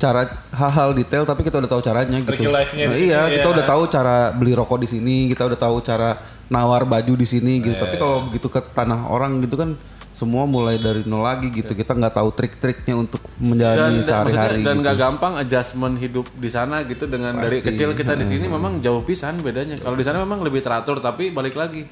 [0.02, 2.50] cara hal-hal detail tapi kita udah tahu caranya gitu.
[2.50, 3.54] Nah, iya, kita ya.
[3.54, 6.18] udah tahu cara beli rokok di sini, kita udah tahu cara
[6.50, 7.78] nawar baju di sini gitu.
[7.78, 9.78] Iya, Tapi kalau begitu ke tanah orang gitu kan
[10.12, 11.72] semua mulai dari nol lagi gitu.
[11.72, 14.82] Kita nggak tahu trik-triknya untuk menjalani dan sehari-hari dan gitu.
[14.82, 17.68] nggak gampang adjustment hidup di sana gitu dengan dari Pasti.
[17.72, 21.32] kecil kita di sini memang jauh pisan bedanya kalau di sana memang lebih teratur tapi
[21.32, 21.86] balik lagi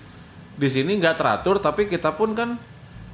[0.61, 2.61] di sini nggak teratur tapi kita pun kan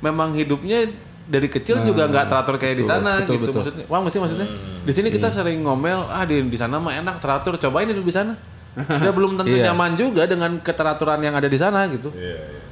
[0.03, 0.91] memang hidupnya
[1.27, 3.55] dari kecil juga nggak teratur kayak di sana betul, gitu betul.
[3.59, 4.49] maksudnya wah mesti maksudnya
[4.87, 8.39] di sini kita sering ngomel ah di di sana mah enak teratur cobain di sana
[9.03, 9.73] dia belum tentu Iya.
[9.73, 12.13] nyaman juga dengan keteraturan yang ada di sana gitu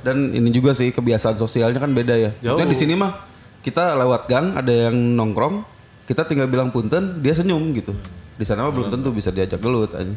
[0.04, 2.30] Dan ini juga sih kebiasaan sosialnya kan beda ya.
[2.44, 2.60] Jauh.
[2.60, 3.24] Di sini mah
[3.64, 5.64] kita lewat gang ada yang nongkrong,
[6.04, 7.96] kita tinggal bilang punten, dia senyum gitu.
[8.36, 10.12] Di sana mah belum tentu bisa diajak gelut aja.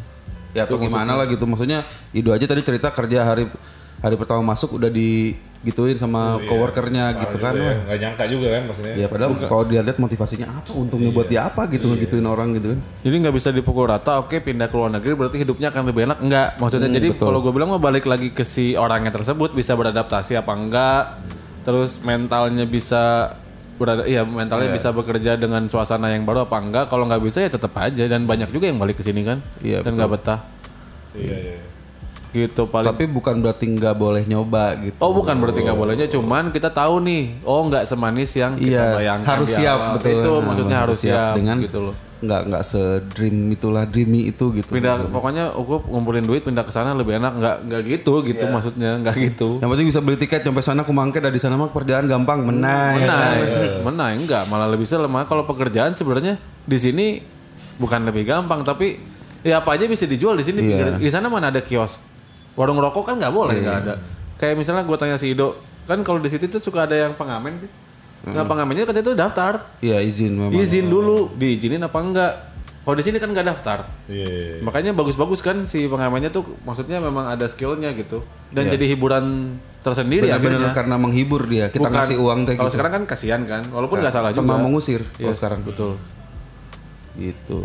[0.51, 1.47] Ya atau gimana lah gitu.
[1.47, 3.47] Maksudnya Ido aja tadi cerita kerja hari
[4.03, 4.91] hari pertama masuk udah
[5.57, 7.53] digituin sama coworkernya gitu kan.
[7.53, 7.73] Parah juga wah.
[7.73, 7.83] ya.
[7.83, 8.93] Nggak nyangka juga kan maksudnya.
[8.93, 12.79] Ya padahal kalau dilihat motivasinya apa, untungnya buat dia apa gitu ngegituin orang gitu kan.
[13.03, 16.17] Jadi nggak bisa dipukul rata, oke pindah ke luar negeri berarti hidupnya akan lebih enak.
[16.21, 20.37] Enggak, maksudnya jadi kalau gue bilang mau balik lagi ke si orangnya tersebut bisa beradaptasi
[20.37, 21.03] apa enggak,
[21.65, 23.35] terus mentalnya bisa
[23.77, 26.85] berada, iya mentalnya bisa bekerja dengan suasana yang baru apa enggak.
[26.87, 29.81] Kalau nggak bisa ya tetap aja dan banyak juga yang balik ke sini kan, Iya,
[29.83, 30.39] dan nggak betah.
[31.17, 31.66] Iya, iya.
[32.37, 32.85] Gitu paling.
[32.85, 34.97] Tapi bukan berarti nggak boleh nyoba gitu.
[34.99, 38.93] Oh bukan berarti nggak bolehnya, cuman kita tahu nih, oh nggak semanis yang kita Iya,
[38.93, 39.93] bayangkan harus siap awal.
[39.95, 40.13] betul.
[40.13, 41.95] Itu Nah, maksudnya harus siap, dengan gitu loh.
[42.17, 44.69] nggak nggak se-dream itulah dreamy itu gitu.
[44.71, 48.51] Pindah pokoknya aku ngumpulin duit pindah ke sana lebih enak nggak nggak gitu gitu Iya.
[48.51, 49.49] maksudnya nggak gitu.
[49.57, 52.93] Yang penting bisa beli tiket sampai sana aku mangke dari sana mah perjalanan gampang menang.
[52.95, 53.05] ya kan?
[53.05, 53.37] Menang,
[53.87, 57.05] menang enggak malah lebih bisa lemah kalau pekerjaan sebenarnya di sini
[57.75, 58.97] bukan lebih gampang tapi
[59.39, 60.59] ya apa aja bisa dijual di sini.
[60.65, 60.97] Iya.
[60.97, 62.01] Di sana mana ada kios,
[62.57, 63.93] warung rokok kan nggak boleh nggak ada.
[64.35, 65.53] Kayak misalnya gue tanya si Ido,
[65.85, 67.69] kan kalau di situ tuh suka ada yang pengamen sih.
[68.27, 70.51] Nah pengamennya katanya tuh daftar, Iya izin memang.
[70.51, 72.33] izin dulu, diizinin apa enggak.
[72.81, 73.79] Kalau di sini kan nggak daftar.
[74.07, 74.55] Iya, iya.
[74.59, 78.73] Makanya bagus-bagus kan si pengamennya tuh maksudnya memang ada skillnya gitu dan Iya.
[78.73, 79.25] jadi hiburan
[79.79, 80.71] tersendiri Benar-benar akhirnya.
[80.73, 81.67] karena menghibur dia.
[81.67, 82.75] Kita Bukan- ngasih uang teh Kalau gitu.
[82.75, 84.63] sekarang kan kasihan kan, walaupun nggak salah sama juga.
[84.63, 85.61] mengusir kalau Yes, sekarang.
[85.63, 85.91] betul.
[87.15, 87.59] Gitu.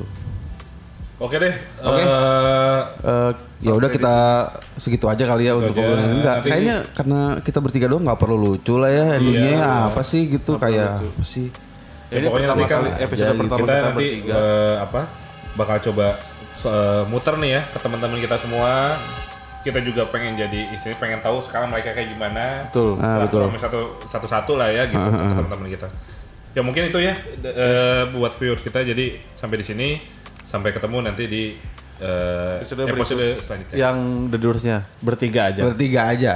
[1.22, 1.54] Oke deh.
[1.80, 2.02] Oke.
[2.02, 3.30] eh, Eh,
[3.62, 4.14] ya udah kita
[4.76, 5.80] segitu aja kali ya untuk aja.
[5.80, 6.14] obrolan ini.
[6.18, 9.86] Enggak, Nanti- kayaknya karena kita bertiga doang nggak perlu lucu lah ya endingnya Iya.
[9.88, 11.46] apa sih gitu kayak apa sih?
[12.10, 14.34] Ini pokoknya pertama nanti kan kali episode jadi pertama kita kita, nanti bertiga.
[14.34, 15.00] eh, apa
[15.54, 16.06] bakal coba
[16.50, 18.72] se- muter nih ya ke teman-teman kita semua.
[19.62, 22.66] Kita juga pengen jadi istri pengen tahu sekarang mereka kayak gimana.
[22.66, 22.98] Betul.
[22.98, 23.46] Ah, betul.
[23.56, 25.86] Satu satu satu lah ya gitu ke teman-teman kita.
[26.52, 28.82] Ya mungkin itu ya eh, buat viewers kita.
[28.82, 29.88] Jadi sampai di sini
[30.52, 31.56] sampai ketemu nanti di
[31.96, 33.76] eh, Episode episode selanjutnya.
[33.80, 33.96] Yang
[34.28, 34.38] the
[35.00, 35.62] bertiga aja.
[35.64, 36.34] Bertiga aja.